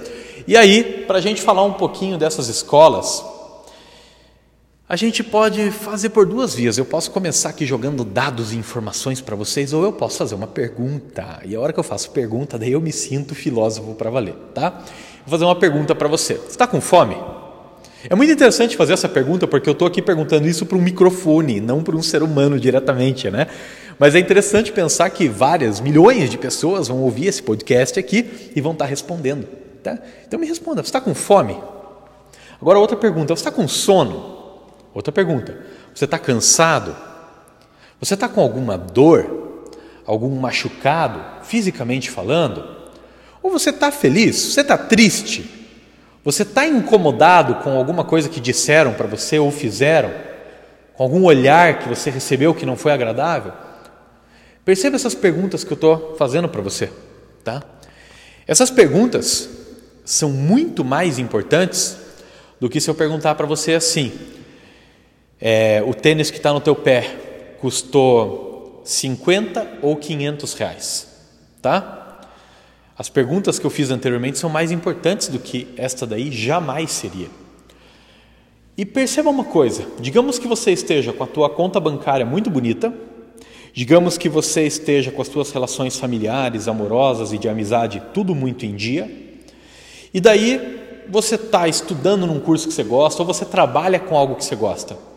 E 0.47 0.57
aí, 0.57 1.03
para 1.05 1.19
a 1.19 1.21
gente 1.21 1.39
falar 1.39 1.63
um 1.63 1.73
pouquinho 1.73 2.17
dessas 2.17 2.47
escolas, 2.47 3.23
a 4.91 4.97
gente 4.97 5.23
pode 5.23 5.71
fazer 5.71 6.09
por 6.09 6.25
duas 6.25 6.53
vias. 6.53 6.77
Eu 6.77 6.83
posso 6.83 7.11
começar 7.11 7.47
aqui 7.47 7.65
jogando 7.65 8.03
dados 8.03 8.51
e 8.51 8.57
informações 8.57 9.21
para 9.21 9.37
vocês, 9.37 9.71
ou 9.71 9.85
eu 9.85 9.93
posso 9.93 10.17
fazer 10.17 10.35
uma 10.35 10.47
pergunta. 10.47 11.39
E 11.45 11.55
a 11.55 11.61
hora 11.61 11.71
que 11.71 11.79
eu 11.79 11.83
faço 11.83 12.11
pergunta, 12.11 12.59
daí 12.59 12.73
eu 12.73 12.81
me 12.81 12.91
sinto 12.91 13.33
filósofo 13.33 13.95
para 13.95 14.09
valer, 14.09 14.33
tá? 14.53 14.83
Vou 15.25 15.29
fazer 15.29 15.45
uma 15.45 15.55
pergunta 15.55 15.95
para 15.95 16.09
você. 16.09 16.33
Você 16.33 16.49
está 16.49 16.67
com 16.67 16.81
fome? 16.81 17.15
É 18.09 18.13
muito 18.15 18.33
interessante 18.33 18.75
fazer 18.75 18.91
essa 18.91 19.07
pergunta 19.07 19.47
porque 19.47 19.69
eu 19.69 19.71
estou 19.71 19.87
aqui 19.87 20.01
perguntando 20.01 20.45
isso 20.45 20.65
para 20.65 20.77
um 20.77 20.81
microfone, 20.81 21.61
não 21.61 21.81
para 21.81 21.95
um 21.95 22.03
ser 22.03 22.21
humano 22.21 22.59
diretamente, 22.59 23.31
né? 23.31 23.47
Mas 23.97 24.13
é 24.13 24.19
interessante 24.19 24.73
pensar 24.73 25.09
que 25.11 25.29
várias, 25.29 25.79
milhões 25.79 26.29
de 26.29 26.37
pessoas 26.37 26.89
vão 26.89 27.01
ouvir 27.01 27.27
esse 27.27 27.41
podcast 27.41 27.97
aqui 27.97 28.51
e 28.53 28.59
vão 28.59 28.73
estar 28.73 28.83
tá 28.83 28.89
respondendo, 28.89 29.47
tá? 29.81 29.97
Então 30.27 30.37
me 30.37 30.47
responda, 30.47 30.83
você 30.83 30.89
está 30.89 30.99
com 30.99 31.15
fome? 31.15 31.57
Agora 32.61 32.77
outra 32.77 32.97
pergunta, 32.97 33.33
você 33.33 33.39
está 33.39 33.51
com 33.51 33.65
sono? 33.69 34.30
Outra 34.93 35.11
pergunta: 35.11 35.57
você 35.93 36.05
está 36.05 36.17
cansado? 36.19 36.95
Você 37.99 38.13
está 38.13 38.27
com 38.27 38.41
alguma 38.41 38.77
dor? 38.77 39.39
Algum 40.05 40.35
machucado, 40.39 41.21
fisicamente 41.43 42.09
falando? 42.09 42.65
Ou 43.41 43.51
você 43.51 43.69
está 43.69 43.91
feliz? 43.91 44.35
Você 44.35 44.61
está 44.61 44.77
triste? 44.77 45.49
Você 46.23 46.43
está 46.43 46.65
incomodado 46.65 47.55
com 47.63 47.77
alguma 47.77 48.03
coisa 48.03 48.29
que 48.29 48.39
disseram 48.39 48.93
para 48.93 49.07
você 49.07 49.39
ou 49.39 49.51
fizeram? 49.51 50.11
Com 50.93 51.03
algum 51.03 51.23
olhar 51.23 51.79
que 51.79 51.89
você 51.89 52.09
recebeu 52.09 52.53
que 52.53 52.65
não 52.65 52.75
foi 52.75 52.91
agradável? 52.91 53.53
Perceba 54.63 54.95
essas 54.95 55.15
perguntas 55.15 55.63
que 55.63 55.71
eu 55.71 55.75
estou 55.75 56.15
fazendo 56.17 56.47
para 56.47 56.61
você, 56.61 56.91
tá? 57.43 57.63
Essas 58.45 58.69
perguntas 58.69 59.49
são 60.05 60.29
muito 60.29 60.83
mais 60.83 61.17
importantes 61.17 61.97
do 62.59 62.69
que 62.69 62.79
se 62.79 62.89
eu 62.89 62.93
perguntar 62.93 63.33
para 63.33 63.47
você 63.47 63.73
assim: 63.73 64.11
é, 65.41 65.83
o 65.85 65.93
tênis 65.93 66.29
que 66.29 66.37
está 66.37 66.53
no 66.53 66.61
teu 66.61 66.75
pé 66.75 67.55
custou 67.59 68.81
50 68.85 69.79
ou 69.81 69.95
500 69.95 70.53
reais, 70.53 71.07
tá? 71.61 72.19
As 72.95 73.09
perguntas 73.09 73.57
que 73.57 73.65
eu 73.65 73.71
fiz 73.71 73.89
anteriormente 73.89 74.37
são 74.37 74.49
mais 74.49 74.71
importantes 74.71 75.29
do 75.29 75.39
que 75.39 75.67
esta 75.75 76.05
daí 76.05 76.31
jamais 76.31 76.91
seria. 76.91 77.27
E 78.77 78.85
perceba 78.85 79.31
uma 79.31 79.43
coisa, 79.43 79.85
digamos 79.99 80.37
que 80.37 80.47
você 80.47 80.71
esteja 80.71 81.11
com 81.11 81.23
a 81.23 81.27
tua 81.27 81.49
conta 81.49 81.79
bancária 81.79 82.25
muito 82.25 82.49
bonita, 82.49 82.93
digamos 83.73 84.17
que 84.17 84.29
você 84.29 84.67
esteja 84.67 85.11
com 85.11 85.21
as 85.21 85.27
tuas 85.27 85.51
relações 85.51 85.97
familiares, 85.97 86.67
amorosas 86.67 87.33
e 87.33 87.39
de 87.39 87.49
amizade 87.49 88.01
tudo 88.13 88.35
muito 88.35 88.65
em 88.65 88.75
dia, 88.75 89.09
e 90.13 90.21
daí 90.21 90.79
você 91.09 91.35
está 91.35 91.67
estudando 91.67 92.27
num 92.27 92.39
curso 92.39 92.67
que 92.67 92.73
você 92.73 92.83
gosta 92.83 93.21
ou 93.21 93.25
você 93.25 93.43
trabalha 93.43 93.99
com 93.99 94.15
algo 94.15 94.35
que 94.35 94.45
você 94.45 94.55
gosta 94.55 95.10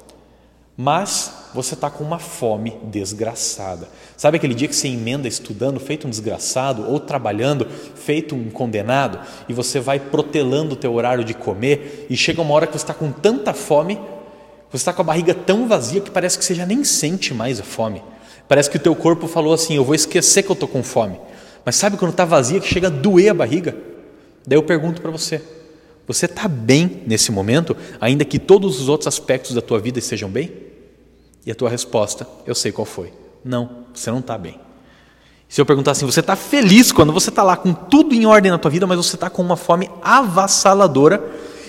mas 0.77 1.33
você 1.55 1.75
está 1.75 1.89
com 1.89 2.03
uma 2.03 2.19
fome 2.19 2.79
desgraçada. 2.85 3.89
Sabe 4.17 4.37
aquele 4.37 4.55
dia 4.55 4.67
que 4.67 4.75
você 4.75 4.89
emenda 4.89 5.29
estudando, 5.29 5.79
feito 5.79 6.07
um 6.07 6.11
desgraçado, 6.11 6.91
ou 6.91 6.99
trabalhando, 6.99 7.67
feito 7.95 8.35
um 8.35 8.51
condenado, 8.51 9.21
e 9.49 9.53
você 9.53 9.79
vai 9.79 10.01
protelando 10.01 10.75
o 10.75 10.77
teu 10.77 10.93
horário 10.93 11.25
de 11.25 11.33
comer, 11.33 12.07
e 12.11 12.17
chega 12.17 12.43
uma 12.43 12.55
hora 12.55 12.67
que 12.67 12.73
você 12.73 12.79
está 12.79 12.95
com 12.95 13.13
tanta 13.13 13.53
fome, 13.53 14.01
você 14.71 14.83
está 14.83 14.93
com 14.93 15.03
a 15.03 15.05
barriga 15.05 15.33
tão 15.33 15.69
vazia 15.69 16.01
que 16.01 16.11
parece 16.11 16.37
que 16.37 16.45
você 16.45 16.55
já 16.55 16.67
nem 16.67 16.83
sente 16.83 17.33
mais 17.33 17.61
a 17.61 17.63
fome. 17.63 18.03
Parece 18.49 18.69
que 18.69 18.77
o 18.77 18.81
teu 18.81 18.95
corpo 18.97 19.29
falou 19.29 19.55
assim: 19.55 19.77
eu 19.77 19.85
vou 19.85 19.95
esquecer 19.95 20.43
que 20.43 20.51
eu 20.51 20.55
estou 20.55 20.69
com 20.69 20.83
fome. 20.83 21.21
Mas 21.65 21.77
sabe 21.77 21.97
quando 21.97 22.11
está 22.11 22.25
vazia 22.25 22.61
que 22.61 22.67
chega 22.67 22.89
a 22.89 22.91
doer 22.91 23.31
a 23.31 23.35
barriga? 23.35 23.77
Daí 24.47 24.59
eu 24.59 24.63
pergunto 24.63 25.01
para 25.01 25.11
você: 25.11 25.41
Você 26.07 26.27
está 26.27 26.47
bem 26.47 27.03
nesse 27.07 27.33
momento, 27.33 27.77
ainda 28.01 28.25
que 28.25 28.39
todos 28.39 28.81
os 28.81 28.89
outros 28.89 29.07
aspectos 29.07 29.55
da 29.55 29.63
tua 29.63 29.81
vida 29.81 29.99
estejam 29.99 30.29
bem? 30.29 30.53
E 31.47 31.51
a 31.51 31.55
tua 31.55 31.69
resposta, 31.69 32.27
eu 32.47 32.55
sei 32.55 32.73
qual 32.73 32.85
foi. 32.85 33.13
Não, 33.45 33.85
você 33.93 34.11
não 34.11 34.19
está 34.19 34.37
bem. 34.37 34.59
Se 35.49 35.61
eu 35.61 35.67
perguntar 35.67 35.93
assim, 35.93 36.07
você 36.07 36.21
está 36.21 36.35
feliz 36.35 36.91
quando 36.91 37.13
você 37.13 37.29
está 37.29 37.43
lá 37.43 37.57
com 37.57 37.73
tudo 37.73 38.15
em 38.15 38.27
ordem 38.27 38.51
na 38.51 38.59
tua 38.59 38.71
vida, 38.71 38.87
mas 38.87 38.97
você 38.97 39.15
está 39.15 39.31
com 39.31 39.43
uma 39.43 39.57
fome 39.57 39.91
avassaladora 40.03 41.23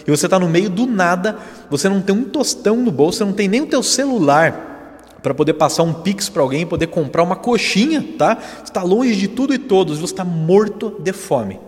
e 0.08 0.12
você 0.12 0.26
está 0.26 0.39
no 0.39 0.48
meio 0.48 0.69
do 0.69 0.86
nada, 0.86 1.38
você 1.69 1.88
não 1.88 2.02
tem 2.02 2.15
um 2.15 2.24
tostão 2.24 2.78
no 2.78 2.91
bolso, 2.91 3.19
você 3.19 3.26
não 3.26 3.34
tem 3.34 3.48
nem 3.48 3.62
o 3.62 3.67
teu 3.67 3.84
celular 3.84 5.00
para 5.21 5.34
poder 5.34 5.54
passar 5.54 5.84
um 5.84 5.93
pix 5.93 6.30
para 6.30 6.41
alguém, 6.41 6.65
poder 6.65 6.88
comprar 6.88 7.24
uma 7.24 7.36
coxinha, 7.36 8.04
tá? 8.17 8.38
Está 8.63 8.84
longe 8.84 9.15
de 9.15 9.28
tudo 9.28 9.54
e 9.54 9.58
todos, 9.58 9.98
você 9.98 10.13
está 10.13 10.24
morto 10.24 10.95
de 11.00 11.12
fome. 11.12 11.60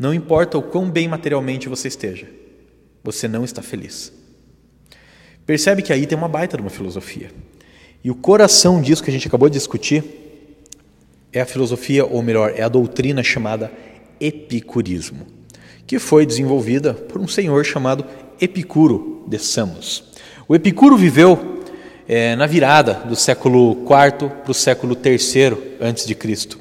Não 0.00 0.14
importa 0.14 0.56
o 0.56 0.62
quão 0.62 0.90
bem 0.90 1.06
materialmente 1.06 1.68
você 1.68 1.86
esteja, 1.86 2.26
você 3.04 3.28
não 3.28 3.44
está 3.44 3.60
feliz. 3.60 4.10
Percebe 5.44 5.82
que 5.82 5.92
aí 5.92 6.06
tem 6.06 6.16
uma 6.16 6.26
baita 6.26 6.56
de 6.56 6.62
uma 6.62 6.70
filosofia. 6.70 7.30
E 8.02 8.10
o 8.10 8.14
coração 8.14 8.80
disso 8.80 9.04
que 9.04 9.10
a 9.10 9.12
gente 9.12 9.28
acabou 9.28 9.50
de 9.50 9.58
discutir 9.58 10.02
é 11.30 11.42
a 11.42 11.44
filosofia, 11.44 12.06
ou 12.06 12.22
melhor, 12.22 12.54
é 12.56 12.62
a 12.62 12.68
doutrina 12.68 13.22
chamada 13.22 13.70
epicurismo, 14.18 15.26
que 15.86 15.98
foi 15.98 16.24
desenvolvida 16.24 16.94
por 16.94 17.20
um 17.20 17.28
senhor 17.28 17.62
chamado 17.66 18.06
Epicuro 18.40 19.22
de 19.28 19.38
Samos. 19.38 20.04
O 20.48 20.54
Epicuro 20.54 20.96
viveu 20.96 21.62
é, 22.08 22.34
na 22.36 22.46
virada 22.46 22.94
do 23.06 23.14
século 23.14 23.72
IV 23.72 24.30
para 24.30 24.50
o 24.50 24.54
século 24.54 24.96
III 24.96 25.76
antes 25.78 26.06
de 26.06 26.14
Cristo. 26.14 26.59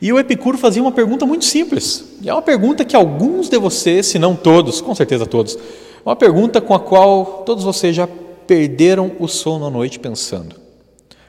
E 0.00 0.12
o 0.12 0.18
Epicuro 0.18 0.56
fazia 0.56 0.80
uma 0.80 0.92
pergunta 0.92 1.26
muito 1.26 1.44
simples. 1.44 2.04
E 2.22 2.28
é 2.28 2.32
uma 2.32 2.42
pergunta 2.42 2.84
que 2.84 2.94
alguns 2.94 3.48
de 3.48 3.58
vocês, 3.58 4.06
se 4.06 4.18
não 4.18 4.36
todos, 4.36 4.80
com 4.80 4.94
certeza 4.94 5.26
todos, 5.26 5.58
uma 6.04 6.14
pergunta 6.14 6.60
com 6.60 6.74
a 6.74 6.80
qual 6.80 7.42
todos 7.44 7.64
vocês 7.64 7.94
já 7.96 8.08
perderam 8.46 9.12
o 9.18 9.26
sono 9.26 9.66
à 9.66 9.70
noite 9.70 9.98
pensando. 9.98 10.56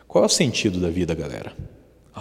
Qual 0.07 0.23
é 0.23 0.27
o 0.27 0.29
sentido 0.29 0.79
da 0.79 0.89
vida, 0.89 1.13
galera? 1.15 1.51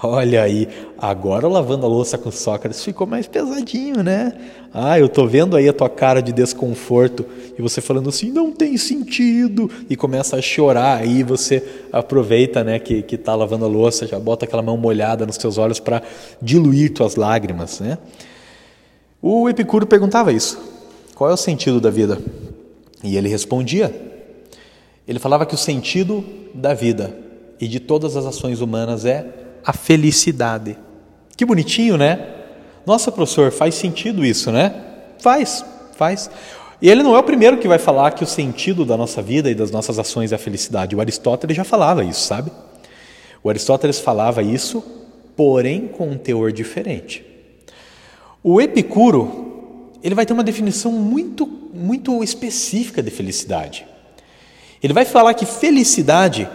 Olha 0.03 0.43
aí, 0.43 0.69
agora 0.97 1.49
lavando 1.49 1.85
a 1.85 1.89
louça 1.89 2.17
com 2.17 2.31
Sócrates 2.31 2.85
ficou 2.85 3.07
mais 3.07 3.27
pesadinho, 3.27 4.03
né? 4.03 4.33
Ah, 4.73 4.99
eu 4.99 5.09
tô 5.09 5.27
vendo 5.27 5.57
aí 5.57 5.69
a 5.69 5.73
tua 5.73 5.89
cara 5.89 6.21
de 6.21 6.33
desconforto 6.33 7.25
e 7.59 7.63
você 7.63 7.81
falando 7.81 8.09
assim, 8.09 8.31
não 8.31 8.53
tem 8.53 8.77
sentido, 8.77 9.71
e 9.89 9.97
começa 9.97 10.37
a 10.37 10.43
chorar, 10.43 10.99
aí 10.99 11.23
você 11.23 11.65
aproveita, 11.93 12.63
né, 12.63 12.79
que, 12.79 13.03
que 13.03 13.17
tá 13.17 13.35
lavando 13.35 13.65
a 13.65 13.69
louça, 13.69 14.07
já 14.07 14.19
bota 14.19 14.45
aquela 14.45 14.63
mão 14.63 14.77
molhada 14.77 15.27
nos 15.27 15.37
teus 15.37 15.59
olhos 15.59 15.81
para 15.81 16.03
diluir 16.41 16.93
tuas 16.93 17.17
lágrimas, 17.17 17.81
né? 17.81 17.99
O 19.21 19.49
Epicuro 19.49 19.87
perguntava 19.87 20.33
isso: 20.33 20.61
qual 21.15 21.31
é 21.31 21.33
o 21.33 21.37
sentido 21.37 21.81
da 21.81 21.91
vida? 21.91 22.19
E 23.03 23.17
ele 23.17 23.29
respondia. 23.29 23.93
Ele 25.07 25.19
falava 25.19 25.47
que 25.47 25.55
o 25.55 25.59
sentido 25.59 26.25
da 26.55 26.75
vida 26.75 27.17
e 27.61 27.67
de 27.67 27.81
todas 27.81 28.17
as 28.17 28.27
ações 28.27 28.61
humanas 28.61 29.05
é 29.05 29.48
a 29.65 29.73
felicidade. 29.73 30.77
Que 31.37 31.45
bonitinho, 31.45 31.97
né? 31.97 32.35
Nossa, 32.87 33.13
professor, 33.13 33.53
faz 33.53 33.75
sentido 33.75 34.25
isso, 34.25 34.51
né? 34.51 34.75
Faz, 35.19 35.65
faz. 35.97 36.31
E 36.81 36.89
ele 36.89 37.03
não 37.03 37.15
é 37.15 37.19
o 37.19 37.23
primeiro 37.23 37.59
que 37.59 37.69
vai 37.69 37.79
falar 37.79 38.13
que 38.13 38.23
o 38.23 38.27
sentido 38.27 38.85
da 38.85 38.97
nossa 38.97 39.21
vida 39.21 39.51
e 39.51 39.55
das 39.55 39.71
nossas 39.71 39.99
ações 39.99 40.33
é 40.33 40.37
a 40.37 40.39
felicidade. 40.39 40.95
O 40.95 41.01
Aristóteles 41.01 41.57
já 41.57 41.65
falava 41.65 42.05
isso, 42.05 42.21
sabe? 42.21 42.51
O 43.43 43.51
Aristóteles 43.51 43.99
falava 43.99 44.43
isso, 44.43 44.83
porém 45.37 45.89
com 45.89 46.09
um 46.09 46.17
teor 46.17 46.53
diferente. 46.53 47.25
O 48.43 48.61
Epicuro, 48.61 49.93
ele 50.03 50.15
vai 50.15 50.25
ter 50.25 50.33
uma 50.33 50.45
definição 50.45 50.93
muito, 50.93 51.47
muito 51.47 52.23
específica 52.23 53.03
de 53.03 53.11
felicidade. 53.11 53.85
Ele 54.83 54.93
vai 54.93 55.05
falar 55.05 55.35
que 55.35 55.45
felicidade 55.45 56.49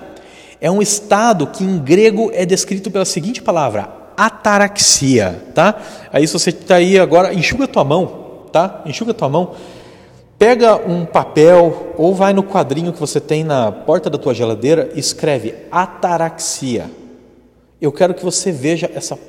é 0.64 0.72
um 0.72 0.82
estado 0.82 1.46
que 1.46 1.62
em 1.62 1.78
grego 1.78 2.32
é 2.34 2.46
descrito 2.46 2.90
pela 2.90 3.04
seguinte 3.04 3.42
palavra, 3.42 3.90
ataraxia, 4.16 5.44
tá? 5.54 5.76
Aí 6.10 6.26
se 6.26 6.32
você 6.32 6.52
está 6.52 6.76
aí 6.76 6.98
agora, 6.98 7.34
enxuga 7.34 7.68
tua 7.68 7.84
mão, 7.84 8.46
tá? 8.50 8.82
Enxuga 8.86 9.14
tua 9.14 9.28
mão. 9.28 9.56
Pega 10.40 10.78
um 10.78 11.06
papel 11.06 11.94
ou 11.98 12.16
vai 12.16 12.32
no 12.32 12.44
quadrinho 12.44 12.94
que 12.94 13.00
você 13.00 13.20
tem 13.20 13.44
na 13.44 13.74
porta 13.74 14.10
da 14.10 14.18
tua 14.18 14.34
geladeira 14.34 14.90
e 14.96 15.00
escreve 15.02 15.54
ataraxia. 15.70 16.90
Eu 17.82 17.92
quero 17.92 18.14
que 18.14 18.24
você 18.24 18.50
veja 18.50 18.90
essa 18.96 19.20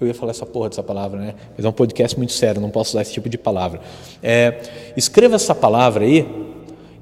eu 0.00 0.06
ia 0.06 0.14
falar 0.14 0.30
essa 0.30 0.46
porra 0.46 0.70
dessa 0.70 0.82
palavra, 0.82 1.20
né? 1.20 1.34
Mas 1.54 1.66
é 1.66 1.68
um 1.68 1.72
podcast 1.72 2.16
muito 2.16 2.32
sério, 2.32 2.58
não 2.58 2.70
posso 2.70 2.92
usar 2.92 3.02
esse 3.02 3.12
tipo 3.12 3.28
de 3.28 3.36
palavra. 3.36 3.82
É, 4.22 4.62
escreva 4.96 5.36
essa 5.36 5.54
palavra 5.54 6.06
aí 6.06 6.26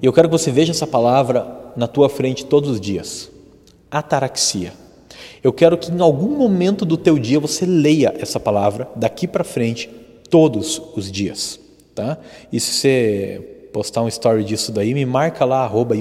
e 0.02 0.04
eu 0.04 0.12
quero 0.12 0.28
que 0.28 0.32
você 0.32 0.50
veja 0.50 0.72
essa 0.72 0.84
palavra 0.84 1.46
na 1.76 1.86
tua 1.86 2.08
frente 2.08 2.44
todos 2.44 2.70
os 2.70 2.80
dias 2.80 3.37
ataraxia. 3.90 4.72
Eu 5.42 5.52
quero 5.52 5.78
que 5.78 5.90
em 5.90 6.00
algum 6.00 6.36
momento 6.36 6.84
do 6.84 6.96
teu 6.96 7.18
dia 7.18 7.38
você 7.38 7.64
leia 7.64 8.14
essa 8.18 8.40
palavra 8.40 8.88
daqui 8.96 9.26
para 9.26 9.44
frente 9.44 9.88
todos 10.28 10.80
os 10.94 11.10
dias, 11.10 11.58
tá? 11.94 12.18
E 12.52 12.58
se 12.60 12.72
você 12.72 13.68
postar 13.72 14.02
um 14.02 14.08
story 14.08 14.44
disso 14.44 14.72
daí, 14.72 14.94
me 14.94 15.06
marca 15.06 15.44
lá 15.44 15.62
arroba 15.62 15.94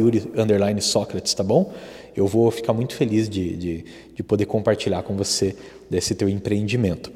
tá 1.36 1.44
bom? 1.44 1.72
Eu 2.16 2.26
vou 2.26 2.50
ficar 2.50 2.74
muito 2.74 2.96
feliz 2.96 3.30
de, 3.30 3.56
de, 3.56 3.86
de 4.16 4.24
poder 4.24 4.46
compartilhar 4.46 5.04
com 5.04 5.16
você 5.16 5.56
desse 5.90 6.16
teu 6.16 6.28
empreendimento. 6.28 7.12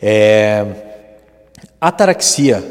É, 0.00 0.64
ataraxia 1.80 2.62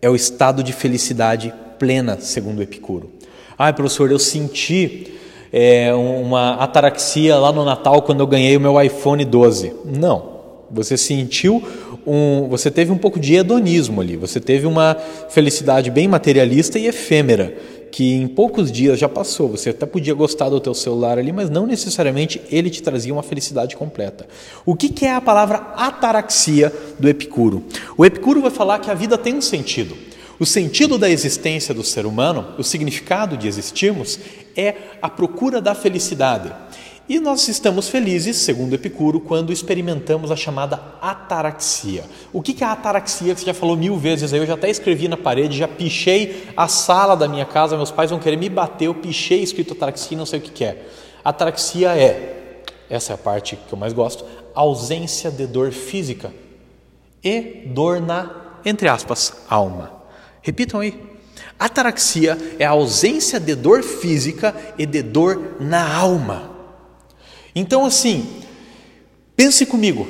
é 0.00 0.08
o 0.08 0.14
estado 0.14 0.62
de 0.62 0.72
felicidade 0.72 1.52
plena, 1.78 2.20
segundo 2.20 2.62
Epicuro. 2.62 3.10
Ah, 3.58 3.72
professor, 3.72 4.10
eu 4.10 4.18
senti 4.18 5.13
é, 5.56 5.94
uma 5.94 6.54
ataraxia 6.54 7.36
lá 7.36 7.52
no 7.52 7.64
Natal 7.64 8.02
quando 8.02 8.18
eu 8.18 8.26
ganhei 8.26 8.56
o 8.56 8.60
meu 8.60 8.82
iPhone 8.82 9.24
12. 9.24 9.72
Não. 9.84 10.34
Você 10.68 10.96
sentiu 10.96 11.62
um, 12.04 12.48
você 12.48 12.72
teve 12.72 12.90
um 12.90 12.98
pouco 12.98 13.20
de 13.20 13.36
hedonismo 13.36 14.00
ali, 14.00 14.16
você 14.16 14.40
teve 14.40 14.66
uma 14.66 14.96
felicidade 15.28 15.92
bem 15.92 16.08
materialista 16.08 16.76
e 16.76 16.88
efêmera, 16.88 17.56
que 17.92 18.14
em 18.14 18.26
poucos 18.26 18.72
dias 18.72 18.98
já 18.98 19.08
passou. 19.08 19.48
Você 19.50 19.70
até 19.70 19.86
podia 19.86 20.12
gostar 20.12 20.48
do 20.48 20.58
teu 20.58 20.74
celular 20.74 21.20
ali, 21.20 21.30
mas 21.30 21.48
não 21.48 21.68
necessariamente 21.68 22.42
ele 22.50 22.68
te 22.68 22.82
trazia 22.82 23.12
uma 23.12 23.22
felicidade 23.22 23.76
completa. 23.76 24.26
O 24.66 24.74
que, 24.74 24.88
que 24.88 25.06
é 25.06 25.14
a 25.14 25.20
palavra 25.20 25.58
ataraxia 25.76 26.72
do 26.98 27.08
Epicuro? 27.08 27.62
O 27.96 28.04
Epicuro 28.04 28.42
vai 28.42 28.50
falar 28.50 28.80
que 28.80 28.90
a 28.90 28.94
vida 28.94 29.16
tem 29.16 29.36
um 29.36 29.40
sentido. 29.40 29.96
O 30.38 30.46
sentido 30.46 30.98
da 30.98 31.08
existência 31.08 31.72
do 31.72 31.84
ser 31.84 32.06
humano, 32.06 32.54
o 32.58 32.64
significado 32.64 33.36
de 33.36 33.46
existirmos, 33.46 34.18
é 34.56 34.74
a 35.00 35.08
procura 35.08 35.60
da 35.60 35.74
felicidade. 35.74 36.52
E 37.06 37.20
nós 37.20 37.48
estamos 37.48 37.88
felizes, 37.88 38.36
segundo 38.38 38.74
Epicuro, 38.74 39.20
quando 39.20 39.52
experimentamos 39.52 40.30
a 40.30 40.36
chamada 40.36 40.80
ataraxia. 41.02 42.04
O 42.32 42.40
que 42.40 42.64
é 42.64 42.66
a 42.66 42.72
ataraxia? 42.72 43.36
Você 43.36 43.44
já 43.44 43.52
falou 43.52 43.76
mil 43.76 43.98
vezes 43.98 44.32
aí, 44.32 44.40
eu 44.40 44.46
já 44.46 44.54
até 44.54 44.70
escrevi 44.70 45.06
na 45.06 45.16
parede, 45.16 45.58
já 45.58 45.68
pichei 45.68 46.48
a 46.56 46.66
sala 46.66 47.14
da 47.14 47.28
minha 47.28 47.44
casa, 47.44 47.76
meus 47.76 47.90
pais 47.90 48.08
vão 48.08 48.18
querer 48.18 48.38
me 48.38 48.48
bater, 48.48 48.86
eu 48.86 48.94
pichei 48.94 49.42
escrito 49.42 49.74
ataraxia, 49.74 50.16
não 50.16 50.24
sei 50.24 50.38
o 50.38 50.42
que 50.42 50.64
é. 50.64 50.82
Ataraxia 51.22 51.94
é, 51.94 52.62
essa 52.88 53.12
é 53.12 53.14
a 53.14 53.18
parte 53.18 53.56
que 53.56 53.72
eu 53.72 53.78
mais 53.78 53.92
gosto, 53.92 54.24
ausência 54.54 55.30
de 55.30 55.46
dor 55.46 55.72
física 55.72 56.32
e 57.22 57.64
dor 57.66 58.00
na, 58.00 58.30
entre 58.64 58.88
aspas, 58.88 59.44
alma. 59.50 60.03
Repitam 60.44 60.80
aí. 60.80 60.94
Ataraxia 61.58 62.36
é 62.58 62.66
a 62.66 62.70
ausência 62.70 63.40
de 63.40 63.54
dor 63.54 63.82
física 63.82 64.54
e 64.76 64.84
de 64.84 65.02
dor 65.02 65.56
na 65.58 65.96
alma. 65.96 66.50
Então, 67.54 67.86
assim, 67.86 68.26
pense 69.34 69.64
comigo. 69.64 70.06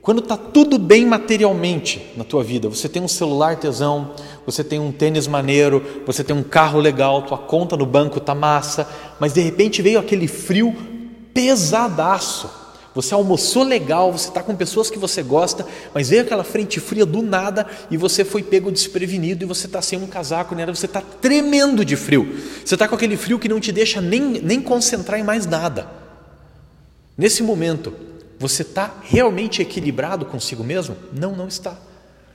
Quando 0.00 0.22
está 0.22 0.34
tudo 0.34 0.78
bem 0.78 1.04
materialmente 1.04 2.10
na 2.16 2.24
tua 2.24 2.42
vida, 2.42 2.70
você 2.70 2.88
tem 2.88 3.02
um 3.02 3.08
celular 3.08 3.56
tesão, 3.56 4.14
você 4.46 4.64
tem 4.64 4.80
um 4.80 4.90
tênis 4.90 5.26
maneiro, 5.26 6.02
você 6.06 6.24
tem 6.24 6.34
um 6.34 6.42
carro 6.42 6.80
legal, 6.80 7.20
tua 7.20 7.36
conta 7.36 7.76
no 7.76 7.84
banco 7.84 8.16
está 8.16 8.34
massa, 8.34 8.88
mas 9.20 9.34
de 9.34 9.42
repente 9.42 9.82
veio 9.82 10.00
aquele 10.00 10.26
frio 10.26 10.74
pesadaço 11.34 12.59
você 12.94 13.14
almoçou 13.14 13.62
legal, 13.62 14.10
você 14.10 14.28
está 14.28 14.42
com 14.42 14.54
pessoas 14.56 14.90
que 14.90 14.98
você 14.98 15.22
gosta, 15.22 15.64
mas 15.94 16.10
veio 16.10 16.22
aquela 16.22 16.42
frente 16.42 16.80
fria 16.80 17.06
do 17.06 17.22
nada 17.22 17.66
e 17.90 17.96
você 17.96 18.24
foi 18.24 18.42
pego 18.42 18.70
desprevenido 18.72 19.44
e 19.44 19.46
você 19.46 19.66
está 19.66 19.80
sem 19.80 19.98
um 20.02 20.06
casaco, 20.06 20.54
né? 20.54 20.66
você 20.66 20.86
está 20.86 21.00
tremendo 21.00 21.84
de 21.84 21.96
frio. 21.96 22.36
Você 22.64 22.74
está 22.74 22.88
com 22.88 22.94
aquele 22.94 23.16
frio 23.16 23.38
que 23.38 23.48
não 23.48 23.60
te 23.60 23.70
deixa 23.70 24.00
nem, 24.00 24.40
nem 24.40 24.60
concentrar 24.60 25.20
em 25.20 25.22
mais 25.22 25.46
nada. 25.46 25.88
Nesse 27.16 27.42
momento, 27.42 27.92
você 28.38 28.62
está 28.62 28.94
realmente 29.02 29.62
equilibrado 29.62 30.26
consigo 30.26 30.64
mesmo? 30.64 30.96
Não, 31.12 31.36
não 31.36 31.46
está. 31.46 31.76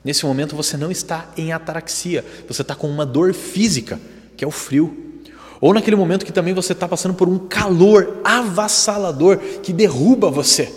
Nesse 0.05 0.23
momento 0.25 0.55
você 0.55 0.77
não 0.77 0.91
está 0.91 1.31
em 1.35 1.51
ataraxia, 1.51 2.23
você 2.47 2.61
está 2.61 2.75
com 2.75 2.87
uma 2.87 3.05
dor 3.05 3.33
física, 3.33 3.99
que 4.37 4.45
é 4.45 4.47
o 4.47 4.51
frio. 4.51 5.14
Ou 5.61 5.73
naquele 5.73 5.95
momento 5.95 6.25
que 6.25 6.33
também 6.33 6.53
você 6.53 6.73
está 6.73 6.87
passando 6.87 7.13
por 7.13 7.27
um 7.27 7.37
calor 7.37 8.21
avassalador 8.23 9.37
que 9.37 9.71
derruba 9.71 10.29
você. 10.29 10.71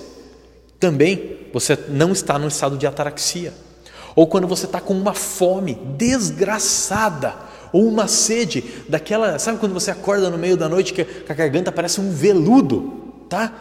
Também 0.79 1.37
você 1.53 1.79
não 1.89 2.13
está 2.13 2.39
no 2.39 2.49
estado 2.49 2.77
de 2.77 2.87
ataraxia. 2.87 3.53
ou 4.15 4.27
quando 4.27 4.49
você 4.49 4.67
está 4.67 4.81
com 4.81 4.95
uma 4.95 5.15
fome 5.15 5.75
desgraçada, 5.97 7.37
ou 7.73 7.87
uma 7.87 8.09
sede, 8.09 8.65
daquela, 8.89 9.39
sabe 9.39 9.59
quando 9.59 9.73
você 9.73 9.93
acorda 9.93 10.29
no 10.29 10.37
meio 10.37 10.57
da 10.57 10.69
noite 10.69 10.93
que 10.93 11.07
a 11.29 11.35
garganta 11.35 11.71
parece 11.71 12.01
um 12.01 12.11
veludo, 12.11 13.13
tá? 13.29 13.53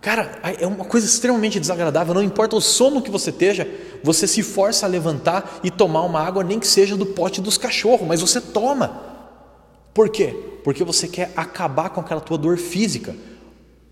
Cara, 0.00 0.32
é 0.58 0.66
uma 0.66 0.84
coisa 0.84 1.06
extremamente 1.06 1.60
desagradável, 1.60 2.12
não 2.12 2.22
importa 2.22 2.56
o 2.56 2.60
sono 2.60 3.00
que 3.00 3.10
você 3.10 3.30
esteja, 3.30 3.68
você 4.02 4.26
se 4.26 4.42
força 4.42 4.84
a 4.84 4.88
levantar 4.88 5.60
e 5.62 5.70
tomar 5.70 6.02
uma 6.02 6.20
água, 6.20 6.42
nem 6.42 6.58
que 6.58 6.66
seja 6.66 6.96
do 6.96 7.06
pote 7.06 7.40
dos 7.40 7.56
cachorros, 7.56 8.06
mas 8.06 8.20
você 8.20 8.40
toma. 8.40 9.13
Por 9.94 10.08
quê? 10.08 10.34
Porque 10.64 10.82
você 10.82 11.06
quer 11.06 11.32
acabar 11.36 11.90
com 11.90 12.00
aquela 12.00 12.20
tua 12.20 12.36
dor 12.36 12.58
física, 12.58 13.14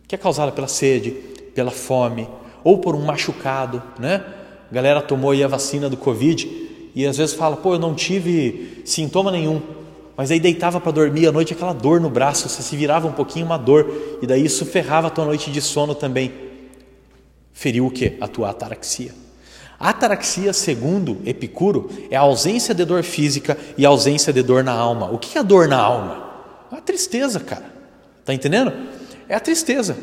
que 0.08 0.14
é 0.14 0.18
causada 0.18 0.50
pela 0.50 0.66
sede, 0.66 1.12
pela 1.54 1.70
fome, 1.70 2.28
ou 2.64 2.78
por 2.78 2.96
um 2.96 3.04
machucado, 3.04 3.80
né? 3.98 4.24
A 4.70 4.74
galera 4.74 5.00
tomou 5.00 5.30
aí 5.30 5.44
a 5.44 5.48
vacina 5.48 5.88
do 5.88 5.96
Covid 5.96 6.90
e 6.94 7.06
às 7.06 7.16
vezes 7.16 7.34
fala, 7.34 7.56
pô, 7.56 7.74
eu 7.74 7.78
não 7.78 7.94
tive 7.94 8.82
sintoma 8.84 9.30
nenhum, 9.30 9.62
mas 10.16 10.30
aí 10.30 10.40
deitava 10.40 10.80
para 10.80 10.92
dormir 10.92 11.26
à 11.26 11.32
noite 11.32 11.52
aquela 11.52 11.72
dor 11.72 12.00
no 12.00 12.10
braço, 12.10 12.48
você 12.48 12.62
se 12.62 12.76
virava 12.76 13.06
um 13.06 13.12
pouquinho 13.12 13.46
uma 13.46 13.56
dor 13.56 14.18
e 14.20 14.26
daí 14.26 14.44
isso 14.44 14.66
ferrava 14.66 15.06
a 15.06 15.10
tua 15.10 15.24
noite 15.24 15.50
de 15.50 15.60
sono 15.60 15.94
também. 15.94 16.32
Feriu 17.52 17.86
o 17.86 17.90
que? 17.90 18.16
A 18.20 18.26
tua 18.26 18.50
ataraxia. 18.50 19.21
Ataraxia, 19.88 20.52
segundo 20.52 21.20
Epicuro, 21.26 21.90
é 22.10 22.16
a 22.16 22.20
ausência 22.20 22.74
de 22.74 22.84
dor 22.84 23.02
física 23.02 23.58
e 23.76 23.84
a 23.84 23.88
ausência 23.88 24.32
de 24.32 24.42
dor 24.42 24.62
na 24.62 24.72
alma. 24.72 25.10
O 25.10 25.18
que 25.18 25.36
é 25.36 25.42
dor 25.42 25.66
na 25.68 25.78
alma? 25.78 26.30
É 26.70 26.76
a 26.76 26.80
tristeza, 26.80 27.40
cara. 27.40 27.66
Tá 28.24 28.32
entendendo? 28.32 28.72
É 29.28 29.34
a 29.34 29.40
tristeza. 29.40 29.96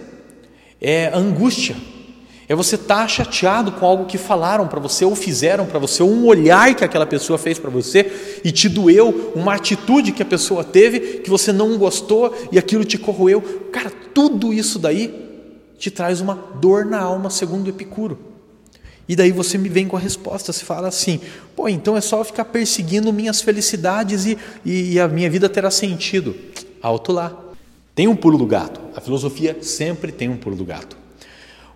É 0.82 1.08
a 1.08 1.18
angústia 1.18 1.76
é 2.50 2.56
você 2.56 2.74
estar 2.74 3.02
tá 3.02 3.08
chateado 3.08 3.72
com 3.74 3.86
algo 3.86 4.08
que 4.08 4.18
falaram 4.18 4.68
para 4.68 4.80
você 4.80 5.06
ou 5.06 5.16
fizeram 5.16 5.68
para 5.68 5.78
você, 5.78 6.02
ou 6.02 6.10
um 6.10 6.26
olhar 6.26 6.74
que 6.74 6.84
aquela 6.84 7.06
pessoa 7.06 7.38
fez 7.38 7.60
para 7.60 7.70
você 7.70 8.42
e 8.44 8.52
te 8.52 8.68
doeu, 8.68 9.32
uma 9.36 9.54
atitude 9.54 10.12
que 10.12 10.24
a 10.24 10.26
pessoa 10.26 10.64
teve 10.64 11.20
que 11.20 11.30
você 11.30 11.54
não 11.54 11.78
gostou 11.78 12.36
e 12.52 12.58
aquilo 12.58 12.84
te 12.84 12.98
corroeu. 12.98 13.40
Cara, 13.72 13.92
tudo 14.16 14.52
isso 14.52 14.80
daí 14.80 15.30
te 15.78 15.92
traz 15.92 16.22
uma 16.22 16.34
dor 16.60 16.86
na 16.86 17.00
alma, 17.00 17.30
segundo 17.30 17.70
Epicuro. 17.70 18.29
E 19.10 19.16
daí 19.16 19.32
você 19.32 19.58
me 19.58 19.68
vem 19.68 19.88
com 19.88 19.98
a 19.98 20.00
resposta, 20.00 20.54
você 20.54 20.64
fala 20.64 20.88
assim: 20.88 21.20
pô, 21.56 21.68
então 21.68 21.98
é 21.98 22.02
só 22.02 22.24
ficar 22.24 22.46
perseguindo 22.46 23.12
minhas 23.12 23.42
felicidades 23.42 24.28
e, 24.28 24.38
e, 24.64 24.94
e 24.94 25.00
a 25.00 25.08
minha 25.08 25.28
vida 25.28 25.50
terá 25.50 25.72
sentido. 25.72 26.36
Alto 26.80 27.12
lá. 27.12 27.36
Tem 27.96 28.08
um 28.08 28.16
pulo 28.16 28.38
do 28.38 28.46
gato. 28.46 28.80
A 28.96 29.02
filosofia 29.02 29.58
sempre 29.64 30.12
tem 30.12 30.30
um 30.30 30.38
pulo 30.38 30.56
do 30.56 30.64
gato. 30.64 30.96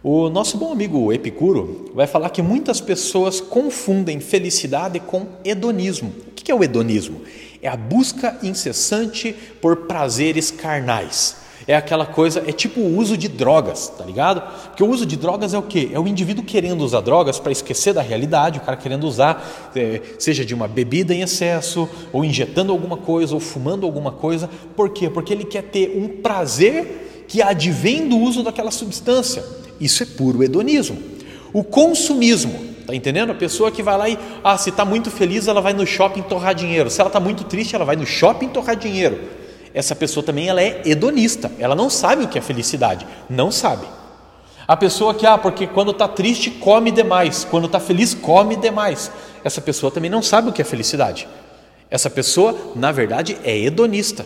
O 0.04 0.30
nosso 0.30 0.58
bom 0.58 0.72
amigo 0.72 1.12
Epicuro 1.12 1.92
vai 1.96 2.06
falar 2.06 2.30
que 2.30 2.42
muitas 2.42 2.80
pessoas 2.80 3.42
confundem 3.42 4.20
felicidade 4.20 5.00
com 5.00 5.26
hedonismo. 5.44 6.14
O 6.28 6.32
que 6.34 6.52
é 6.52 6.56
o 6.56 6.64
hedonismo? 6.64 7.22
É 7.62 7.68
a 7.68 7.76
busca 7.76 8.38
incessante 8.44 9.36
por 9.60 9.88
prazeres 9.88 10.52
carnais. 10.52 11.38
É 11.66 11.76
aquela 11.76 12.06
coisa, 12.06 12.44
é 12.46 12.52
tipo 12.52 12.82
o 12.82 12.98
uso 12.98 13.16
de 13.16 13.28
drogas, 13.30 13.88
tá 13.88 14.04
ligado? 14.04 14.42
Porque 14.68 14.84
o 14.84 14.90
uso 14.90 15.06
de 15.06 15.16
drogas 15.16 15.54
é 15.54 15.58
o 15.58 15.62
quê? 15.62 15.90
É 15.94 16.00
o 16.00 16.08
indivíduo 16.08 16.44
querendo 16.44 16.82
usar 16.82 17.00
drogas 17.00 17.40
para 17.40 17.52
esquecer 17.52 17.94
da 17.94 18.02
realidade, 18.02 18.60
o 18.60 18.62
cara 18.62 18.76
querendo 18.76 19.06
usar, 19.06 19.72
é, 19.76 20.02
seja 20.20 20.44
de 20.44 20.54
uma 20.54 20.68
bebida 20.68 21.14
em 21.14 21.22
excesso, 21.22 21.88
ou 22.12 22.26
injetando 22.26 22.72
alguma 22.72 22.98
coisa, 22.98 23.34
ou 23.34 23.40
fumando 23.40 23.86
alguma 23.86 24.12
coisa. 24.12 24.50
Por 24.76 24.90
quê? 24.90 25.10
Porque 25.10 25.32
ele 25.32 25.46
quer 25.46 25.64
ter 25.64 25.94
um 25.96 26.22
prazer 26.22 27.26
que 27.30 27.42
advém 27.42 28.10
do 28.10 28.18
uso 28.18 28.44
daquela 28.44 28.72
substância. 28.72 29.44
Isso 29.80 30.04
é 30.04 30.06
puro 30.06 30.44
hedonismo. 30.44 30.98
O 31.54 31.64
consumismo, 31.64 32.60
tá 32.86 32.94
entendendo? 32.94 33.32
A 33.32 33.36
pessoa 33.36 33.72
que 33.72 33.82
vai 33.82 33.98
lá 33.98 34.10
e, 34.10 34.20
ah, 34.44 34.58
se 34.58 34.70
está 34.70 34.84
muito 34.84 35.10
feliz, 35.10 35.48
ela 35.48 35.62
vai 35.62 35.72
no 35.72 35.86
shopping 35.86 36.24
torrar 36.24 36.54
dinheiro. 36.54 36.90
Se 36.90 37.00
ela 37.00 37.08
está 37.08 37.22
muito 37.22 37.46
triste, 37.46 37.74
ela 37.74 37.86
vai 37.86 37.96
no 37.96 38.06
shopping 38.06 38.50
torrar 38.50 38.76
dinheiro. 38.76 39.43
Essa 39.74 39.96
pessoa 39.96 40.24
também 40.24 40.48
ela 40.48 40.62
é 40.62 40.82
hedonista. 40.86 41.52
Ela 41.58 41.76
não 41.76 41.90
sabe 41.90 42.24
o 42.24 42.28
que 42.28 42.38
é 42.38 42.42
felicidade. 42.42 43.08
Não 43.30 43.52
sabe. 43.52 43.88
A 44.68 44.78
pessoa 44.78 45.14
que, 45.14 45.26
ah, 45.26 45.38
porque 45.38 45.68
quando 45.68 45.92
está 45.92 46.08
triste, 46.08 46.50
come 46.52 46.92
demais. 46.92 47.44
Quando 47.44 47.66
está 47.66 47.80
feliz, 47.80 48.14
come 48.14 48.56
demais. 48.56 49.12
Essa 49.44 49.60
pessoa 49.60 49.92
também 49.92 50.10
não 50.10 50.22
sabe 50.22 50.50
o 50.50 50.54
que 50.54 50.62
é 50.62 50.66
felicidade. 50.66 51.28
Essa 51.90 52.10
pessoa, 52.10 52.74
na 52.76 52.92
verdade, 52.92 53.38
é 53.44 53.58
hedonista. 53.58 54.26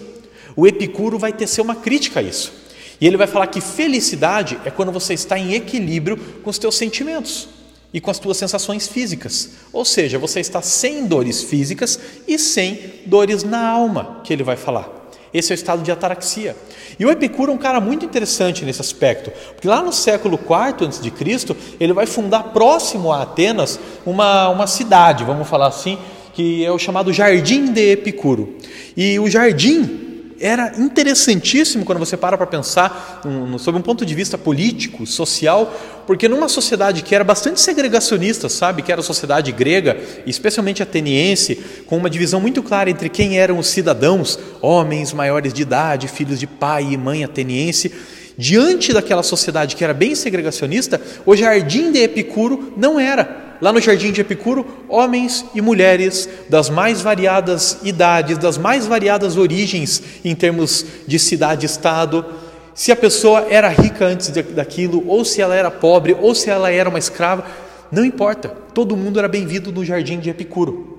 O 0.56 0.68
Epicuro 0.68 1.18
vai 1.18 1.34
tecer 1.34 1.62
uma 1.62 1.76
crítica 1.76 2.20
a 2.20 2.24
isso. 2.24 2.52
E 3.00 3.06
ele 3.08 3.18
vai 3.18 3.28
falar 3.28 3.48
que 3.48 3.62
felicidade 3.62 4.60
é 4.66 4.72
quando 4.72 4.92
você 4.92 5.14
está 5.14 5.38
em 5.38 5.54
equilíbrio 5.54 6.18
com 6.44 6.50
os 6.50 6.58
teus 6.58 6.76
sentimentos 6.76 7.48
e 7.94 8.02
com 8.02 8.10
as 8.10 8.20
tuas 8.20 8.38
sensações 8.38 8.88
físicas. 8.88 9.52
Ou 9.72 9.86
seja, 9.86 10.18
você 10.18 10.40
está 10.40 10.62
sem 10.62 11.06
dores 11.06 11.44
físicas 11.44 12.00
e 12.28 12.38
sem 12.38 12.80
dores 13.06 13.44
na 13.44 13.68
alma, 13.68 14.22
que 14.24 14.34
ele 14.34 14.44
vai 14.44 14.56
falar. 14.56 14.97
Esse 15.34 15.52
é 15.52 15.54
o 15.54 15.56
estado 15.56 15.84
de 15.84 15.92
ataraxia. 15.92 16.56
E 17.00 17.06
o 17.06 17.12
Epicuro 17.12 17.52
é 17.52 17.56
um 17.56 17.58
cara 17.58 17.80
muito 17.80 18.06
interessante 18.06 18.64
nesse 18.66 18.82
aspecto, 18.82 19.32
porque 19.54 19.68
lá 19.68 19.82
no 19.82 19.92
século 19.92 20.40
IV 20.40 20.88
a.C., 20.88 21.56
ele 21.80 21.94
vai 21.94 22.06
fundar 22.06 22.44
próximo 22.54 23.12
a 23.12 23.24
Atenas 23.24 23.80
uma, 24.06 24.50
uma 24.50 24.68
cidade, 24.68 25.24
vamos 25.24 25.48
falar 25.48 25.68
assim, 25.68 25.98
que 26.34 26.64
é 26.64 26.72
o 26.72 26.78
chamado 26.78 27.12
Jardim 27.12 27.72
de 27.72 27.92
Epicuro. 27.92 28.58
E 28.96 29.20
o 29.20 29.30
jardim 29.30 30.07
era 30.40 30.74
interessantíssimo 30.78 31.84
quando 31.84 32.00
você 32.00 32.16
para 32.16 32.38
para 32.38 32.48
pensar 32.48 33.22
um, 33.26 33.58
sob 33.58 33.78
um 33.78 33.82
ponto 33.82 34.06
de 34.06 34.14
vista 34.14 34.38
político, 34.38 35.06
social, 35.06 35.74
porque 36.06 36.28
numa 36.28 36.48
sociedade 36.48 37.02
que 37.02 37.16
era 37.16 37.24
bastante 37.24 37.60
segregacionista, 37.60 38.48
sabe, 38.48 38.82
que 38.82 38.92
era 38.92 39.02
a 39.02 39.04
sociedade 39.04 39.52
grega, 39.52 39.98
especialmente 40.26 40.84
ateniense, 40.84 41.56
com 41.86 41.98
uma 41.98 42.10
divisão 42.10 42.40
muito 42.40 42.62
clara 42.62 42.90
entre 42.90 43.10
quem 43.10 43.40
eram 43.40 43.58
os 43.58 43.68
cidadãos, 43.68 44.40
homens 44.62 45.12
maiores 45.14 45.54
de 45.54 45.62
idade, 45.62 46.08
filhos 46.08 46.40
de 46.40 46.48
pai 46.48 46.88
e 46.92 46.98
mãe 46.98 47.24
ateniense, 47.24 47.92
diante 48.38 48.94
daquela 48.94 49.24
sociedade 49.24 49.76
que 49.76 49.84
era 49.84 49.94
bem 49.94 50.14
segregacionista, 50.14 51.02
o 51.26 51.36
jardim 51.36 51.92
de 51.92 52.00
Epicuro 52.00 52.74
não 52.78 53.00
era 53.00 53.47
lá 53.62 53.72
no 53.72 53.82
jardim 53.82 54.12
de 54.12 54.22
Epicuro, 54.22 54.66
homens 54.88 55.46
e 55.54 55.62
mulheres 55.62 56.28
das 56.50 56.70
mais 56.70 57.02
variadas 57.02 57.80
idades, 57.84 58.38
das 58.38 58.58
mais 58.58 58.86
variadas 58.86 59.38
origens 59.38 60.02
em 60.24 60.36
termos 60.36 60.86
de 61.08 61.18
cidade-estado. 61.18 62.26
Se 62.74 62.92
a 62.92 62.96
pessoa 62.96 63.48
era 63.50 63.70
rica 63.70 64.06
antes 64.06 64.30
daquilo, 64.30 65.04
ou 65.08 65.26
se 65.26 65.42
ela 65.42 65.56
era 65.56 65.72
pobre, 65.72 66.16
ou 66.20 66.36
se 66.36 66.50
ela 66.50 66.72
era 66.72 66.90
uma 66.90 67.00
escrava, 67.00 67.46
não 67.92 68.06
importa, 68.06 68.50
todo 68.74 68.96
mundo 68.96 69.18
era 69.18 69.28
bem-vindo 69.28 69.72
no 69.72 69.84
jardim 69.84 70.20
de 70.20 70.30
Epicuro. 70.30 70.98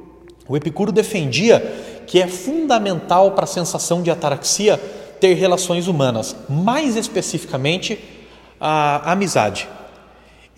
O 0.49 0.57
Epicuro 0.57 0.91
defendia 0.91 1.61
que 2.07 2.21
é 2.21 2.27
fundamental 2.27 3.33
para 3.33 3.45
a 3.45 3.47
sensação 3.47 4.03
de 4.03 4.11
ataraxia 4.11 4.81
ter 5.21 5.35
relações 5.35 5.87
humanas, 5.87 6.35
mais 6.49 6.97
especificamente 6.97 7.99
a 8.61 9.13
amizade 9.13 9.69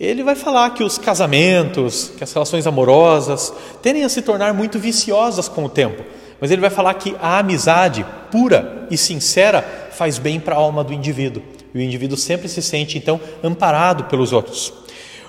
ele 0.07 0.23
vai 0.23 0.35
falar 0.35 0.71
que 0.71 0.83
os 0.83 0.97
casamentos, 0.97 2.11
que 2.17 2.23
as 2.23 2.33
relações 2.33 2.65
amorosas 2.65 3.53
tendem 3.83 4.03
a 4.03 4.09
se 4.09 4.23
tornar 4.23 4.51
muito 4.51 4.79
viciosas 4.79 5.47
com 5.47 5.63
o 5.65 5.69
tempo, 5.69 6.03
mas 6.39 6.49
ele 6.49 6.59
vai 6.59 6.71
falar 6.71 6.95
que 6.95 7.15
a 7.21 7.37
amizade 7.37 8.03
pura 8.31 8.87
e 8.89 8.97
sincera 8.97 9.89
faz 9.91 10.17
bem 10.17 10.39
para 10.39 10.55
a 10.55 10.57
alma 10.57 10.83
do 10.83 10.91
indivíduo. 10.91 11.43
E 11.71 11.77
o 11.77 11.81
indivíduo 11.81 12.17
sempre 12.17 12.49
se 12.49 12.63
sente 12.63 12.97
então 12.97 13.21
amparado 13.43 14.05
pelos 14.05 14.33
outros. 14.33 14.73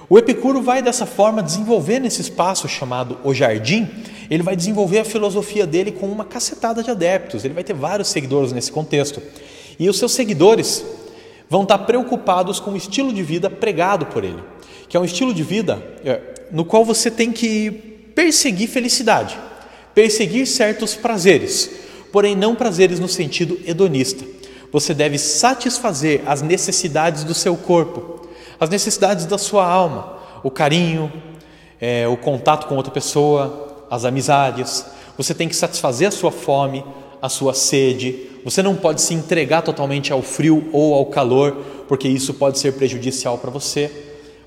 O 0.09 0.19
Epicuro 0.19 0.63
vai 0.63 0.81
dessa 0.81 1.05
forma 1.05 1.43
desenvolver 1.43 1.99
nesse 1.99 2.23
espaço 2.23 2.67
chamado 2.67 3.19
o 3.23 3.35
jardim, 3.35 3.87
ele 4.31 4.43
vai 4.43 4.57
desenvolver 4.57 5.01
a 5.01 5.05
filosofia 5.05 5.67
dele 5.67 5.93
com 5.93 6.07
uma 6.07 6.25
cacetada 6.25 6.83
de 6.83 6.91
adeptos, 6.91 7.45
ele 7.45 7.53
vai 7.53 7.63
ter 7.63 7.75
vários 7.75 8.09
seguidores 8.09 8.53
nesse 8.53 8.73
contexto. 8.73 9.23
E 9.79 9.87
os 9.89 9.99
seus 9.99 10.13
seguidores 10.13 10.83
vão 11.53 11.63
estar 11.63 11.79
preocupados 11.79 12.59
com 12.59 12.73
o 12.73 12.77
estilo 12.77 13.13
de 13.13 13.23
vida 13.23 13.49
pregado 13.49 14.07
por 14.07 14.25
ele 14.25 14.43
que 14.93 14.97
é 14.99 15.01
um 15.01 15.07
estilo 15.07 15.33
de 15.33 15.43
vida 15.43 15.83
é, 16.05 16.21
no 16.51 16.67
qual 16.67 16.85
você 16.85 17.11
tem 17.11 17.33
que 17.33 17.71
perseguir 18.15 18.69
felicidade, 18.69 19.39
perseguir 19.95 20.47
certos 20.47 20.95
prazeres, 20.95 21.71
porém 22.13 22.37
não 22.37 22.55
prazeres 22.55 23.01
no 23.01 23.09
sentido 23.09 23.59
hedonista. 23.65 24.23
Você 24.71 24.93
deve 24.93 25.17
satisfazer 25.17 26.21
as 26.27 26.43
necessidades 26.43 27.25
do 27.25 27.33
seu 27.33 27.57
corpo, 27.57 28.29
as 28.61 28.69
necessidades 28.69 29.25
da 29.25 29.39
sua 29.39 29.67
alma, 29.67 30.19
o 30.43 30.51
carinho, 30.51 31.11
é, 31.81 32.07
o 32.07 32.19
contato 32.19 32.67
com 32.67 32.77
outra 32.77 32.93
pessoa, 32.93 33.87
as 33.91 34.05
amizades. 34.05 34.85
Você 35.17 35.33
tem 35.33 35.49
que 35.49 35.57
satisfazer 35.57 36.09
a 36.09 36.11
sua 36.11 36.31
fome, 36.31 36.85
a 37.23 37.31
sua 37.31 37.55
sede. 37.55 38.29
Você 38.45 38.63
não 38.63 38.75
pode 38.75 39.01
se 39.01 39.15
entregar 39.15 39.63
totalmente 39.63 40.13
ao 40.13 40.23
frio 40.23 40.69
ou 40.73 40.95
ao 40.95 41.07
calor, 41.07 41.53
porque 41.89 42.09
isso 42.09 42.35
pode 42.35 42.59
ser 42.59 42.73
prejudicial 42.73 43.39
para 43.39 43.51
você. 43.51 43.91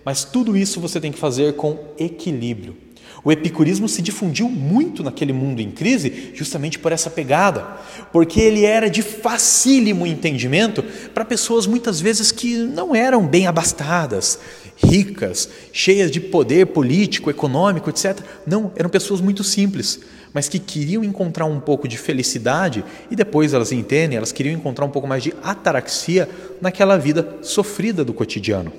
Mas 0.03 0.23
tudo 0.23 0.55
isso 0.55 0.79
você 0.79 0.99
tem 0.99 1.11
que 1.11 1.17
fazer 1.19 1.55
com 1.55 1.77
equilíbrio. 1.97 2.77
O 3.25 3.31
epicurismo 3.31 3.89
se 3.89 4.03
difundiu 4.03 4.47
muito 4.47 5.01
naquele 5.01 5.33
mundo 5.33 5.59
em 5.59 5.71
crise, 5.71 6.31
justamente 6.35 6.77
por 6.77 6.91
essa 6.91 7.09
pegada, 7.09 7.65
porque 8.11 8.39
ele 8.39 8.63
era 8.63 8.87
de 8.87 9.01
facílimo 9.01 10.05
entendimento 10.05 10.83
para 11.11 11.25
pessoas 11.25 11.65
muitas 11.65 11.99
vezes 11.99 12.31
que 12.31 12.55
não 12.55 12.93
eram 12.93 13.25
bem 13.25 13.47
abastadas, 13.47 14.37
ricas, 14.77 15.49
cheias 15.71 16.11
de 16.11 16.19
poder 16.19 16.67
político, 16.67 17.29
econômico, 17.29 17.89
etc. 17.89 18.19
Não, 18.45 18.71
eram 18.75 18.89
pessoas 18.89 19.21
muito 19.21 19.43
simples, 19.43 19.99
mas 20.33 20.49
que 20.49 20.59
queriam 20.59 21.03
encontrar 21.03 21.45
um 21.45 21.59
pouco 21.59 21.87
de 21.87 21.97
felicidade 21.97 22.83
e 23.09 23.15
depois 23.15 23.53
elas 23.53 23.71
entendem, 23.71 24.17
elas 24.17 24.31
queriam 24.31 24.53
encontrar 24.53 24.85
um 24.85 24.89
pouco 24.89 25.07
mais 25.07 25.23
de 25.23 25.33
ataraxia 25.41 26.29
naquela 26.61 26.97
vida 26.97 27.37
sofrida 27.41 28.03
do 28.03 28.13
cotidiano. 28.13 28.71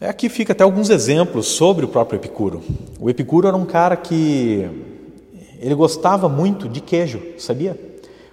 É, 0.00 0.08
aqui 0.08 0.28
fica 0.28 0.52
até 0.52 0.62
alguns 0.62 0.90
exemplos 0.90 1.46
sobre 1.46 1.84
o 1.84 1.88
próprio 1.88 2.18
Epicuro. 2.18 2.62
O 3.00 3.10
Epicuro 3.10 3.48
era 3.48 3.56
um 3.56 3.66
cara 3.66 3.96
que 3.96 4.66
ele 5.60 5.74
gostava 5.74 6.28
muito 6.28 6.68
de 6.68 6.80
queijo, 6.80 7.20
sabia? 7.36 7.76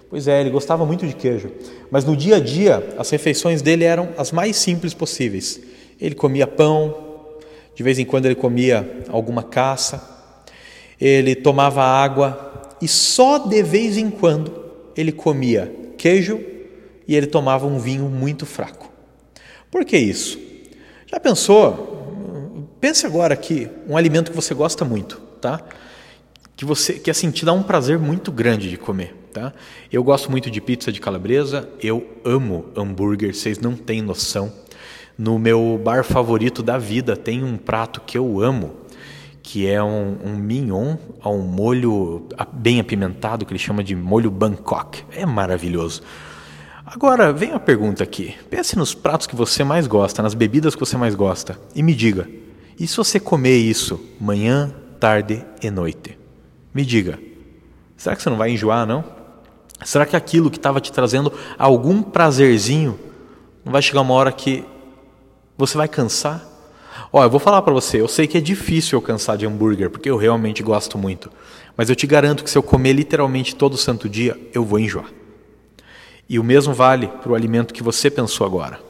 Pois 0.08 0.28
é, 0.28 0.40
ele 0.40 0.50
gostava 0.50 0.86
muito 0.86 1.04
de 1.06 1.12
queijo, 1.12 1.50
mas 1.90 2.04
no 2.04 2.16
dia 2.16 2.36
a 2.36 2.40
dia 2.40 2.94
as 2.96 3.10
refeições 3.10 3.60
dele 3.60 3.82
eram 3.82 4.10
as 4.16 4.30
mais 4.30 4.56
simples 4.56 4.94
possíveis. 4.94 5.60
Ele 6.00 6.14
comia 6.14 6.46
pão, 6.46 6.94
de 7.74 7.82
vez 7.82 7.98
em 7.98 8.04
quando 8.04 8.26
ele 8.26 8.34
comia 8.34 9.04
alguma 9.08 9.42
caça, 9.42 10.02
ele 11.00 11.34
tomava 11.34 11.82
água 11.82 12.74
e 12.80 12.88
só 12.88 13.38
de 13.38 13.62
vez 13.62 13.96
em 13.96 14.10
quando 14.10 14.64
ele 14.96 15.12
comia 15.12 15.72
queijo 15.96 16.40
e 17.06 17.14
ele 17.14 17.26
tomava 17.26 17.66
um 17.66 17.78
vinho 17.78 18.04
muito 18.04 18.46
fraco. 18.46 18.90
Por 19.70 19.84
que 19.84 19.96
isso? 19.96 20.38
Já 21.06 21.20
pensou? 21.20 22.66
Pense 22.80 23.06
agora 23.06 23.34
aqui 23.34 23.68
um 23.88 23.96
alimento 23.96 24.30
que 24.30 24.36
você 24.36 24.54
gosta 24.54 24.84
muito, 24.84 25.20
tá? 25.40 25.60
Que 26.56 26.64
você 26.64 26.94
que 26.94 27.10
assim 27.10 27.30
te 27.30 27.44
dá 27.44 27.52
um 27.52 27.62
prazer 27.62 27.98
muito 27.98 28.32
grande 28.32 28.70
de 28.70 28.76
comer, 28.76 29.14
tá? 29.32 29.52
Eu 29.92 30.02
gosto 30.02 30.30
muito 30.30 30.50
de 30.50 30.60
pizza 30.60 30.90
de 30.90 31.00
calabresa, 31.00 31.68
eu 31.82 32.06
amo 32.24 32.66
hambúrguer, 32.76 33.34
vocês 33.34 33.58
não 33.58 33.74
têm 33.76 34.00
noção. 34.00 34.52
No 35.18 35.38
meu 35.38 35.80
bar 35.82 36.04
favorito 36.04 36.62
da 36.62 36.76
vida 36.76 37.16
tem 37.16 37.42
um 37.42 37.56
prato 37.56 38.02
que 38.02 38.18
eu 38.18 38.40
amo, 38.40 38.74
que 39.42 39.66
é 39.66 39.82
um, 39.82 40.18
um 40.24 40.36
mignon 40.36 40.96
ao 41.22 41.38
molho 41.38 42.26
bem 42.52 42.80
apimentado, 42.80 43.46
que 43.46 43.52
ele 43.52 43.58
chama 43.58 43.82
de 43.82 43.96
molho 43.96 44.30
Bangkok. 44.30 45.04
É 45.12 45.24
maravilhoso. 45.24 46.02
Agora, 46.84 47.32
vem 47.32 47.52
a 47.52 47.58
pergunta 47.58 48.04
aqui. 48.04 48.34
Pense 48.50 48.76
nos 48.76 48.94
pratos 48.94 49.26
que 49.26 49.34
você 49.34 49.64
mais 49.64 49.86
gosta, 49.86 50.22
nas 50.22 50.34
bebidas 50.34 50.74
que 50.74 50.80
você 50.80 50.96
mais 50.96 51.14
gosta, 51.14 51.58
e 51.74 51.82
me 51.82 51.94
diga: 51.94 52.28
e 52.78 52.86
se 52.86 52.96
você 52.96 53.18
comer 53.18 53.56
isso 53.56 53.98
manhã, 54.20 54.72
tarde 55.00 55.42
e 55.62 55.70
noite? 55.70 56.18
Me 56.74 56.84
diga, 56.84 57.18
será 57.96 58.14
que 58.14 58.22
você 58.22 58.28
não 58.28 58.36
vai 58.36 58.50
enjoar, 58.50 58.86
não? 58.86 59.02
Será 59.82 60.04
que 60.04 60.14
aquilo 60.14 60.50
que 60.50 60.58
estava 60.58 60.80
te 60.80 60.92
trazendo 60.92 61.32
algum 61.58 62.02
prazerzinho 62.02 62.98
não 63.64 63.72
vai 63.72 63.80
chegar 63.80 64.02
uma 64.02 64.12
hora 64.12 64.30
que 64.30 64.64
você 65.56 65.76
vai 65.76 65.88
cansar? 65.88 66.44
Ó, 67.12 67.22
eu 67.22 67.30
vou 67.30 67.40
falar 67.40 67.62
para 67.62 67.72
você, 67.72 68.00
eu 68.00 68.08
sei 68.08 68.26
que 68.26 68.38
é 68.38 68.40
difícil 68.40 68.98
eu 68.98 69.02
cansar 69.02 69.36
de 69.36 69.46
hambúrguer, 69.46 69.90
porque 69.90 70.10
eu 70.10 70.16
realmente 70.16 70.62
gosto 70.62 70.98
muito. 70.98 71.30
Mas 71.76 71.90
eu 71.90 71.96
te 71.96 72.06
garanto 72.06 72.42
que 72.42 72.50
se 72.50 72.58
eu 72.58 72.62
comer 72.62 72.92
literalmente 72.92 73.54
todo 73.54 73.76
santo 73.76 74.08
dia, 74.08 74.38
eu 74.52 74.64
vou 74.64 74.78
enjoar. 74.78 75.10
E 76.28 76.38
o 76.38 76.44
mesmo 76.44 76.74
vale 76.74 77.06
para 77.06 77.30
o 77.30 77.34
alimento 77.34 77.72
que 77.72 77.82
você 77.82 78.10
pensou 78.10 78.46
agora. 78.46 78.80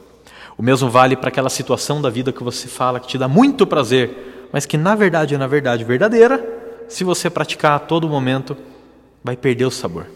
O 0.57 0.63
mesmo 0.63 0.89
vale 0.89 1.15
para 1.15 1.29
aquela 1.29 1.49
situação 1.49 2.01
da 2.01 2.09
vida 2.09 2.33
que 2.33 2.43
você 2.43 2.67
fala 2.67 2.99
que 2.99 3.07
te 3.07 3.17
dá 3.17 3.27
muito 3.27 3.67
prazer, 3.67 4.49
mas 4.51 4.65
que 4.65 4.77
na 4.77 4.95
verdade 4.95 5.35
é 5.35 5.37
na 5.37 5.45
verdade 5.45 5.83
verdadeira, 5.83 6.43
se 6.87 7.03
você 7.03 7.29
praticar 7.29 7.73
a 7.73 7.79
todo 7.79 8.09
momento, 8.09 8.57
vai 9.23 9.35
perder 9.35 9.65
o 9.65 9.71
sabor. 9.71 10.07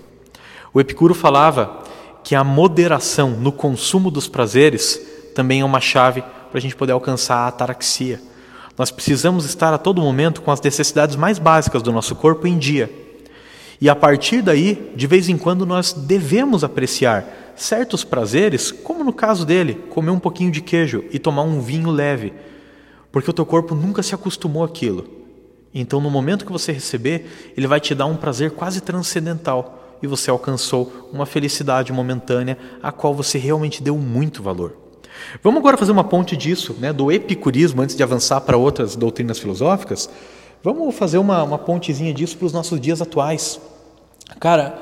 O 0.73 0.79
Epicuro 0.79 1.13
falava 1.13 1.83
que 2.23 2.33
a 2.33 2.43
moderação 2.43 3.31
no 3.31 3.51
consumo 3.51 4.09
dos 4.09 4.27
prazeres 4.27 4.99
também 5.35 5.61
é 5.61 5.65
uma 5.65 5.81
chave 5.81 6.23
para 6.51 6.59
a 6.59 6.61
gente 6.61 6.75
poder 6.75 6.91
alcançar 6.91 7.37
a 7.37 7.47
ataraxia. 7.47 8.21
Nós 8.77 8.91
precisamos 8.91 9.45
estar 9.45 9.73
a 9.73 9.77
todo 9.77 10.01
momento 10.01 10.41
com 10.41 10.51
as 10.51 10.61
necessidades 10.61 11.15
mais 11.15 11.39
básicas 11.39 11.81
do 11.81 11.91
nosso 11.91 12.15
corpo 12.15 12.45
em 12.45 12.57
dia. 12.57 12.91
E 13.79 13.89
a 13.89 13.95
partir 13.95 14.43
daí, 14.43 14.91
de 14.95 15.07
vez 15.07 15.27
em 15.27 15.37
quando, 15.37 15.65
nós 15.65 15.91
devemos 15.93 16.63
apreciar 16.63 17.53
certos 17.55 18.03
prazeres, 18.03 18.71
como 18.71 19.03
no 19.03 19.13
caso 19.13 19.45
dele, 19.45 19.73
comer 19.89 20.11
um 20.11 20.19
pouquinho 20.19 20.51
de 20.51 20.61
queijo 20.61 21.03
e 21.11 21.17
tomar 21.17 21.43
um 21.43 21.59
vinho 21.59 21.89
leve, 21.89 22.33
porque 23.11 23.29
o 23.29 23.33
teu 23.33 23.45
corpo 23.45 23.73
nunca 23.73 24.03
se 24.03 24.13
acostumou 24.13 24.63
àquilo. 24.63 25.07
Então, 25.73 26.01
no 26.01 26.11
momento 26.11 26.45
que 26.45 26.51
você 26.51 26.71
receber, 26.71 27.53
ele 27.55 27.67
vai 27.67 27.79
te 27.79 27.95
dar 27.95 28.05
um 28.05 28.17
prazer 28.17 28.51
quase 28.51 28.81
transcendental 28.81 29.97
e 30.01 30.07
você 30.07 30.29
alcançou 30.29 31.09
uma 31.13 31.25
felicidade 31.25 31.93
momentânea 31.93 32.57
a 32.81 32.91
qual 32.91 33.13
você 33.13 33.37
realmente 33.37 33.81
deu 33.81 33.97
muito 33.97 34.43
valor. 34.43 34.80
Vamos 35.43 35.59
agora 35.59 35.77
fazer 35.77 35.91
uma 35.91 36.03
ponte 36.03 36.35
disso, 36.35 36.75
né, 36.79 36.91
do 36.91 37.11
epicurismo, 37.11 37.81
antes 37.81 37.95
de 37.95 38.03
avançar 38.03 38.41
para 38.41 38.57
outras 38.57 38.95
doutrinas 38.95 39.39
filosóficas. 39.39 40.09
Vamos 40.63 40.95
fazer 40.95 41.17
uma, 41.17 41.43
uma 41.43 41.57
pontezinha 41.57 42.13
disso 42.13 42.37
para 42.37 42.45
os 42.45 42.53
nossos 42.53 42.79
dias 42.79 43.01
atuais. 43.01 43.59
Cara, 44.39 44.79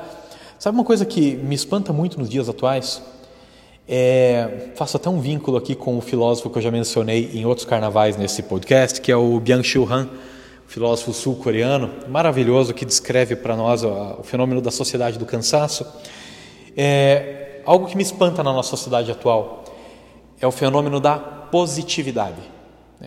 sabe 0.58 0.76
uma 0.76 0.84
coisa 0.84 1.04
que 1.06 1.36
me 1.36 1.54
espanta 1.54 1.92
muito 1.92 2.18
nos 2.18 2.28
dias 2.28 2.48
atuais? 2.48 3.02
É, 3.88 4.68
faço 4.76 4.96
até 4.96 5.08
um 5.08 5.20
vínculo 5.20 5.56
aqui 5.56 5.74
com 5.74 5.98
o 5.98 6.00
filósofo 6.00 6.50
que 6.50 6.58
eu 6.58 6.62
já 6.62 6.70
mencionei 6.70 7.30
em 7.34 7.44
outros 7.44 7.66
carnavais 7.66 8.16
nesse 8.16 8.42
podcast, 8.42 9.00
que 9.00 9.10
é 9.10 9.16
o 9.16 9.40
Byung-Chul 9.40 9.90
Han, 9.90 10.08
filósofo 10.68 11.12
sul-coreano, 11.12 11.90
maravilhoso, 12.08 12.72
que 12.72 12.84
descreve 12.84 13.34
para 13.34 13.56
nós 13.56 13.82
o, 13.82 14.22
fenômeno 14.22 14.60
da 14.60 14.70
sociedade 14.70 15.18
do 15.18 15.26
cansaço. 15.26 15.84
É, 16.76 17.60
algo 17.64 17.86
que 17.86 17.96
me 17.96 18.02
espanta 18.02 18.44
na 18.44 18.52
nossa 18.52 18.70
sociedade 18.70 19.10
atual 19.10 19.64
é 20.40 20.46
o 20.46 20.50
fenômeno 20.50 20.98
da 20.98 21.18
positividade. 21.18 22.40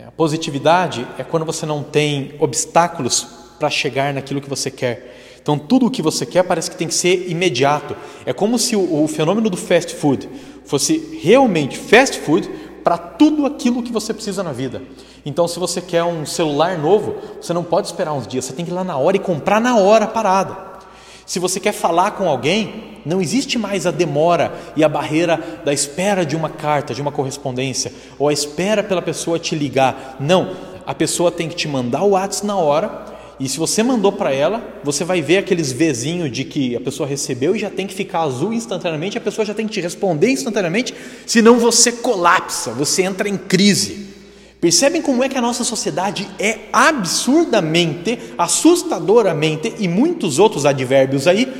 A 0.07 0.11
positividade 0.11 1.07
é 1.17 1.23
quando 1.23 1.45
você 1.45 1.65
não 1.65 1.83
tem 1.83 2.33
obstáculos 2.39 3.27
para 3.59 3.69
chegar 3.69 4.13
naquilo 4.13 4.41
que 4.41 4.49
você 4.49 4.71
quer. 4.71 5.37
Então, 5.41 5.59
tudo 5.59 5.85
o 5.85 5.91
que 5.91 6.01
você 6.01 6.25
quer 6.25 6.43
parece 6.43 6.71
que 6.71 6.77
tem 6.77 6.87
que 6.87 6.93
ser 6.95 7.29
imediato. 7.29 7.95
É 8.25 8.33
como 8.33 8.57
se 8.57 8.75
o, 8.75 9.03
o 9.03 9.07
fenômeno 9.07 9.49
do 9.49 9.57
fast 9.57 9.93
food 9.93 10.27
fosse 10.65 11.19
realmente 11.21 11.77
fast 11.77 12.19
food 12.19 12.49
para 12.83 12.97
tudo 12.97 13.45
aquilo 13.45 13.83
que 13.83 13.91
você 13.91 14.13
precisa 14.13 14.41
na 14.41 14.51
vida. 14.51 14.81
Então, 15.25 15.47
se 15.47 15.59
você 15.59 15.79
quer 15.79 16.03
um 16.03 16.25
celular 16.25 16.77
novo, 16.77 17.15
você 17.41 17.53
não 17.53 17.63
pode 17.63 17.87
esperar 17.87 18.13
uns 18.13 18.27
dias, 18.27 18.45
você 18.45 18.53
tem 18.53 18.65
que 18.65 18.71
ir 18.71 18.73
lá 18.73 18.83
na 18.83 18.97
hora 18.97 19.15
e 19.15 19.19
comprar 19.19 19.61
na 19.61 19.77
hora 19.77 20.07
parada. 20.07 20.72
Se 21.25 21.39
você 21.39 21.59
quer 21.59 21.71
falar 21.71 22.11
com 22.11 22.27
alguém, 22.27 22.99
não 23.05 23.21
existe 23.21 23.57
mais 23.57 23.85
a 23.85 23.91
demora 23.91 24.53
e 24.75 24.83
a 24.83 24.89
barreira 24.89 25.61
da 25.63 25.73
espera 25.73 26.25
de 26.25 26.35
uma 26.35 26.49
carta, 26.49 26.93
de 26.93 27.01
uma 27.01 27.11
correspondência, 27.11 27.91
ou 28.19 28.29
a 28.29 28.33
espera 28.33 28.83
pela 28.83 29.01
pessoa 29.01 29.39
te 29.39 29.55
ligar. 29.55 30.17
Não, 30.19 30.55
a 30.85 30.93
pessoa 30.93 31.31
tem 31.31 31.47
que 31.47 31.55
te 31.55 31.67
mandar 31.67 32.03
o 32.03 32.11
WhatsApp 32.11 32.47
na 32.47 32.55
hora 32.57 33.13
e 33.39 33.49
se 33.49 33.57
você 33.57 33.81
mandou 33.81 34.11
para 34.11 34.31
ela, 34.31 34.63
você 34.83 35.03
vai 35.03 35.21
ver 35.21 35.37
aqueles 35.37 35.71
vezinhos 35.71 36.31
de 36.31 36.43
que 36.43 36.75
a 36.75 36.79
pessoa 36.79 37.07
recebeu 37.07 37.55
e 37.55 37.59
já 37.59 37.69
tem 37.69 37.87
que 37.87 37.93
ficar 37.93 38.21
azul 38.21 38.53
instantaneamente, 38.53 39.17
a 39.17 39.21
pessoa 39.21 39.45
já 39.45 39.53
tem 39.53 39.67
que 39.67 39.73
te 39.73 39.81
responder 39.81 40.29
instantaneamente, 40.29 40.93
senão 41.25 41.57
você 41.57 41.91
colapsa, 41.91 42.71
você 42.71 43.01
entra 43.01 43.27
em 43.27 43.37
crise. 43.37 44.02
Percebem 44.63 45.01
como 45.01 45.21
é 45.21 45.27
que 45.27 45.37
a 45.37 45.41
nossa 45.41 45.65
sociedade 45.65 46.25
é 46.39 46.69
absurdamente, 46.71 48.17
assustadoramente 48.37 49.75
e 49.77 49.89
muitos 49.89 50.39
outros 50.39 50.65
advérbios 50.65 51.27
aí, 51.27 51.53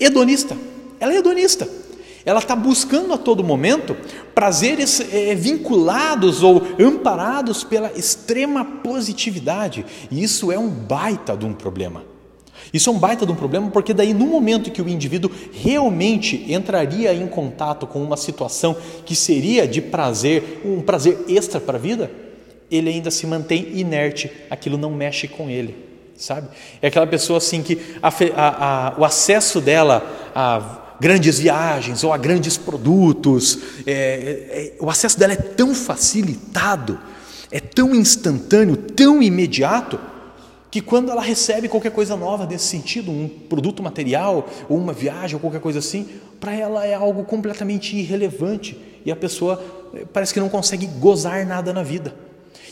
hedonista. 0.00 0.56
Ela 0.98 1.12
é 1.12 1.18
hedonista. 1.18 1.68
Ela 2.24 2.38
está 2.38 2.56
buscando 2.56 3.12
a 3.12 3.18
todo 3.18 3.44
momento 3.44 3.94
prazeres 4.34 5.02
é, 5.12 5.34
vinculados 5.34 6.42
ou 6.42 6.62
amparados 6.80 7.62
pela 7.62 7.92
extrema 7.92 8.64
positividade. 8.64 9.84
E 10.10 10.22
isso 10.22 10.50
é 10.50 10.58
um 10.58 10.70
baita 10.70 11.36
de 11.36 11.44
um 11.44 11.52
problema. 11.52 12.04
Isso 12.72 12.88
é 12.88 12.92
um 12.94 12.98
baita 12.98 13.26
de 13.26 13.32
um 13.32 13.36
problema 13.36 13.68
porque 13.70 13.92
daí 13.92 14.14
no 14.14 14.24
momento 14.24 14.70
que 14.70 14.80
o 14.80 14.88
indivíduo 14.88 15.30
realmente 15.52 16.50
entraria 16.50 17.12
em 17.12 17.26
contato 17.26 17.86
com 17.86 18.02
uma 18.02 18.16
situação 18.16 18.74
que 19.04 19.14
seria 19.14 19.68
de 19.68 19.82
prazer, 19.82 20.62
um 20.64 20.80
prazer 20.80 21.22
extra 21.28 21.60
para 21.60 21.76
a 21.76 21.80
vida, 21.80 22.24
ele 22.70 22.90
ainda 22.90 23.10
se 23.10 23.26
mantém 23.26 23.78
inerte, 23.78 24.30
aquilo 24.50 24.76
não 24.76 24.90
mexe 24.90 25.28
com 25.28 25.48
ele, 25.48 25.76
sabe? 26.16 26.48
É 26.82 26.88
aquela 26.88 27.06
pessoa 27.06 27.38
assim 27.38 27.62
que 27.62 27.80
a, 28.02 28.08
a, 28.08 28.88
a, 28.88 28.98
o 28.98 29.04
acesso 29.04 29.60
dela 29.60 30.32
a 30.34 30.84
grandes 31.00 31.38
viagens 31.38 32.02
ou 32.04 32.12
a 32.12 32.16
grandes 32.16 32.56
produtos. 32.56 33.58
É, 33.86 33.92
é, 33.92 34.76
o 34.80 34.90
acesso 34.90 35.18
dela 35.18 35.32
é 35.32 35.36
tão 35.36 35.74
facilitado, 35.74 36.98
é 37.50 37.60
tão 37.60 37.94
instantâneo, 37.94 38.76
tão 38.76 39.22
imediato, 39.22 39.98
que 40.70 40.80
quando 40.80 41.10
ela 41.10 41.22
recebe 41.22 41.68
qualquer 41.68 41.92
coisa 41.92 42.16
nova 42.16 42.44
nesse 42.44 42.66
sentido, 42.66 43.10
um 43.10 43.28
produto 43.28 43.82
material 43.82 44.48
ou 44.68 44.76
uma 44.76 44.92
viagem 44.92 45.34
ou 45.34 45.40
qualquer 45.40 45.60
coisa 45.60 45.78
assim, 45.78 46.06
para 46.40 46.52
ela 46.52 46.84
é 46.84 46.94
algo 46.94 47.24
completamente 47.24 47.96
irrelevante 47.96 48.76
e 49.04 49.10
a 49.10 49.16
pessoa 49.16 49.62
é, 49.94 50.04
parece 50.04 50.34
que 50.34 50.40
não 50.40 50.48
consegue 50.48 50.86
gozar 50.86 51.46
nada 51.46 51.72
na 51.72 51.82
vida. 51.82 52.14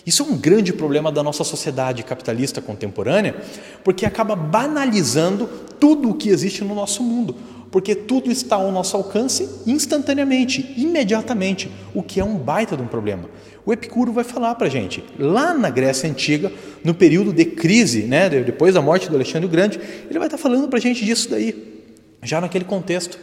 Isso 0.07 0.22
é 0.22 0.26
um 0.26 0.37
grande 0.37 0.72
problema 0.72 1.11
da 1.11 1.22
nossa 1.22 1.45
sociedade 1.45 2.03
capitalista 2.03 2.61
contemporânea, 2.61 3.37
porque 3.82 4.05
acaba 4.05 4.37
banalizando 4.37 5.49
tudo 5.80 6.11
o 6.11 6.14
que 6.14 6.28
existe 6.28 6.62
no 6.62 6.74
nosso 6.74 7.03
mundo, 7.03 7.35
porque 7.70 7.95
tudo 7.95 8.30
está 8.30 8.57
ao 8.57 8.70
nosso 8.70 8.97
alcance 8.97 9.49
instantaneamente, 9.66 10.74
imediatamente, 10.76 11.70
o 11.95 12.03
que 12.03 12.20
é 12.20 12.24
um 12.24 12.37
baita 12.37 12.76
de 12.76 12.82
um 12.82 12.87
problema. 12.87 13.28
O 13.66 13.72
Epicuro 13.72 14.12
vai 14.12 14.24
falar 14.24 14.55
para 14.57 14.68
gente, 14.68 15.03
lá 15.18 15.55
na 15.55 15.70
Grécia 15.70 16.09
Antiga, 16.09 16.53
no 16.85 16.95
período 16.95 17.32
de 17.32 17.47
crise, 17.47 18.03
né, 18.03 18.28
depois 18.28 18.74
da 18.74 18.82
morte 18.82 19.09
do 19.09 19.16
Alexandre 19.16 19.47
o 19.47 19.51
Grande, 19.51 19.80
ele 20.09 20.18
vai 20.18 20.28
estar 20.28 20.39
falando 20.39 20.68
para 20.68 20.78
gente 20.78 21.05
disso 21.05 21.30
daí, 21.30 21.82
já 22.22 22.41
naquele 22.41 22.64
contexto. 22.64 23.18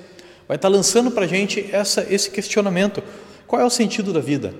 Vai 0.47 0.57
estar 0.57 0.67
lançando 0.67 1.11
para 1.11 1.25
gente 1.27 1.69
essa, 1.71 2.05
esse 2.09 2.29
questionamento: 2.29 3.01
qual 3.47 3.61
é 3.61 3.65
o 3.65 3.69
sentido 3.69 4.11
da 4.11 4.19
vida? 4.19 4.53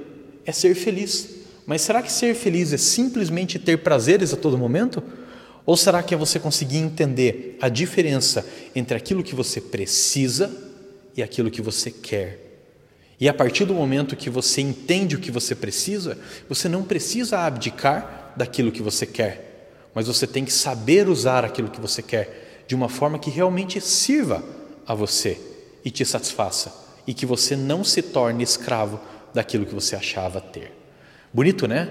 É 0.45 0.51
ser 0.53 0.73
feliz. 0.73 1.40
Mas 1.65 1.81
será 1.81 2.01
que 2.01 2.11
ser 2.11 2.35
feliz 2.35 2.73
é 2.73 2.77
simplesmente 2.77 3.59
ter 3.59 3.77
prazeres 3.77 4.33
a 4.33 4.37
todo 4.37 4.57
momento? 4.57 5.03
Ou 5.65 5.77
será 5.77 6.01
que 6.01 6.13
é 6.13 6.17
você 6.17 6.39
conseguir 6.39 6.77
entender 6.77 7.57
a 7.61 7.69
diferença 7.69 8.45
entre 8.75 8.97
aquilo 8.97 9.23
que 9.23 9.35
você 9.35 9.61
precisa 9.61 10.51
e 11.15 11.21
aquilo 11.21 11.51
que 11.51 11.61
você 11.61 11.91
quer? 11.91 12.51
E 13.19 13.29
a 13.29 13.33
partir 13.33 13.65
do 13.65 13.73
momento 13.73 14.15
que 14.15 14.31
você 14.31 14.61
entende 14.61 15.15
o 15.15 15.19
que 15.19 15.29
você 15.29 15.53
precisa, 15.53 16.17
você 16.49 16.67
não 16.67 16.83
precisa 16.83 17.39
abdicar 17.39 18.33
daquilo 18.35 18.71
que 18.71 18.81
você 18.81 19.05
quer, 19.05 19.69
mas 19.93 20.07
você 20.07 20.25
tem 20.25 20.43
que 20.43 20.51
saber 20.51 21.07
usar 21.07 21.45
aquilo 21.45 21.69
que 21.69 21.79
você 21.79 22.01
quer 22.01 22.63
de 22.67 22.73
uma 22.73 22.89
forma 22.89 23.19
que 23.19 23.29
realmente 23.29 23.79
sirva 23.79 24.43
a 24.87 24.95
você 24.95 25.39
e 25.85 25.91
te 25.91 26.03
satisfaça, 26.03 26.73
e 27.05 27.13
que 27.13 27.25
você 27.25 27.55
não 27.55 27.83
se 27.83 28.01
torne 28.01 28.43
escravo 28.43 28.99
daquilo 29.33 29.65
que 29.65 29.75
você 29.75 29.95
achava 29.95 30.41
ter. 30.41 30.80
Bonito, 31.33 31.65
né? 31.65 31.87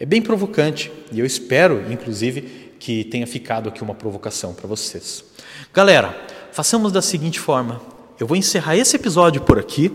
É 0.00 0.06
bem 0.06 0.22
provocante 0.22 0.90
e 1.12 1.20
eu 1.20 1.26
espero, 1.26 1.92
inclusive, 1.92 2.72
que 2.80 3.04
tenha 3.04 3.26
ficado 3.26 3.68
aqui 3.68 3.82
uma 3.82 3.94
provocação 3.94 4.54
para 4.54 4.66
vocês. 4.66 5.22
Galera, 5.74 6.18
façamos 6.52 6.90
da 6.90 7.02
seguinte 7.02 7.38
forma: 7.38 7.82
eu 8.18 8.26
vou 8.26 8.34
encerrar 8.34 8.76
esse 8.76 8.96
episódio 8.96 9.42
por 9.42 9.58
aqui. 9.58 9.92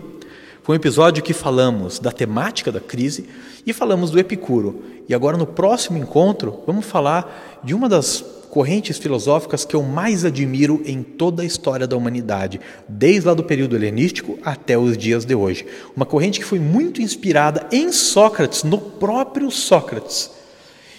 Foi 0.62 0.76
um 0.76 0.78
episódio 0.78 1.24
que 1.24 1.32
falamos 1.32 1.98
da 1.98 2.12
temática 2.12 2.70
da 2.70 2.78
crise 2.78 3.28
e 3.66 3.72
falamos 3.72 4.12
do 4.12 4.18
Epicuro. 4.18 4.84
E 5.08 5.14
agora, 5.14 5.36
no 5.36 5.46
próximo 5.46 5.98
encontro, 5.98 6.62
vamos 6.64 6.86
falar 6.86 7.60
de 7.64 7.74
uma 7.74 7.88
das 7.88 8.24
correntes 8.54 8.98
filosóficas 8.98 9.64
que 9.64 9.74
eu 9.74 9.82
mais 9.82 10.24
admiro 10.24 10.80
em 10.86 11.02
toda 11.02 11.42
a 11.42 11.44
história 11.44 11.88
da 11.88 11.96
humanidade, 11.96 12.60
desde 12.88 13.26
lá 13.26 13.34
do 13.34 13.42
período 13.42 13.74
helenístico 13.74 14.38
até 14.44 14.78
os 14.78 14.96
dias 14.96 15.24
de 15.24 15.34
hoje. 15.34 15.66
Uma 15.96 16.06
corrente 16.06 16.38
que 16.38 16.46
foi 16.46 16.60
muito 16.60 17.02
inspirada 17.02 17.66
em 17.72 17.90
Sócrates, 17.90 18.62
no 18.62 18.78
próprio 18.78 19.50
Sócrates, 19.50 20.30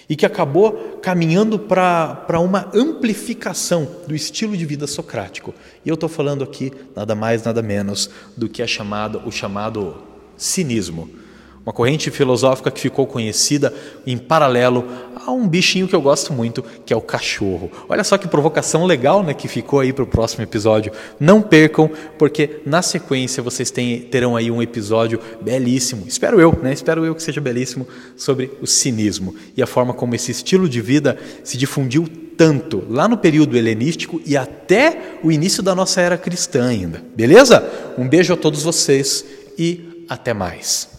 e 0.09 0.17
que 0.17 0.25
acabou 0.25 0.99
caminhando 1.01 1.57
para 1.57 2.41
uma 2.41 2.69
amplificação 2.73 3.87
do 4.05 4.13
estilo 4.13 4.57
de 4.57 4.65
vida 4.65 4.85
socrático. 4.85 5.55
E 5.85 5.87
eu 5.87 5.93
estou 5.93 6.09
falando 6.09 6.43
aqui 6.43 6.73
nada 6.93 7.15
mais, 7.15 7.41
nada 7.41 7.61
menos 7.61 8.09
do 8.35 8.49
que 8.49 8.61
o 8.61 9.31
chamado 9.31 10.03
cinismo 10.35 11.09
uma 11.65 11.73
corrente 11.73 12.11
filosófica 12.11 12.69
que 12.69 12.79
ficou 12.79 13.07
conhecida 13.07 13.73
em 14.05 14.17
paralelo 14.17 14.85
a 15.25 15.31
um 15.31 15.47
bichinho 15.47 15.87
que 15.87 15.95
eu 15.95 16.01
gosto 16.01 16.31
muito, 16.31 16.63
que 16.85 16.93
é 16.93 16.95
o 16.95 17.01
cachorro. 17.01 17.71
Olha 17.89 18.03
só 18.03 18.17
que 18.17 18.27
provocação 18.27 18.85
legal 18.85 19.23
né, 19.23 19.33
que 19.33 19.47
ficou 19.47 19.79
aí 19.79 19.91
para 19.91 20.03
o 20.03 20.07
próximo 20.07 20.43
episódio. 20.43 20.91
Não 21.19 21.41
percam, 21.41 21.89
porque 22.19 22.61
na 22.65 22.83
sequência 22.83 23.41
vocês 23.41 23.71
têm, 23.71 24.01
terão 24.01 24.35
aí 24.35 24.51
um 24.51 24.61
episódio 24.61 25.19
belíssimo, 25.41 26.05
espero 26.07 26.39
eu, 26.39 26.57
né? 26.61 26.71
Espero 26.71 27.03
eu 27.03 27.15
que 27.15 27.23
seja 27.23 27.41
belíssimo, 27.41 27.87
sobre 28.15 28.51
o 28.61 28.67
cinismo 28.67 29.33
e 29.57 29.63
a 29.63 29.67
forma 29.67 29.93
como 29.93 30.13
esse 30.13 30.31
estilo 30.31 30.69
de 30.69 30.81
vida 30.81 31.17
se 31.43 31.57
difundiu 31.57 32.07
tanto 32.37 32.83
lá 32.89 33.07
no 33.07 33.17
período 33.17 33.57
helenístico 33.57 34.21
e 34.25 34.37
até 34.37 35.17
o 35.23 35.31
início 35.31 35.63
da 35.63 35.73
nossa 35.73 36.01
era 36.01 36.17
cristã 36.17 36.67
ainda. 36.67 37.01
Beleza? 37.15 37.67
Um 37.97 38.07
beijo 38.07 38.33
a 38.33 38.37
todos 38.37 38.61
vocês 38.61 39.25
e 39.57 40.05
até 40.07 40.33
mais. 40.33 40.94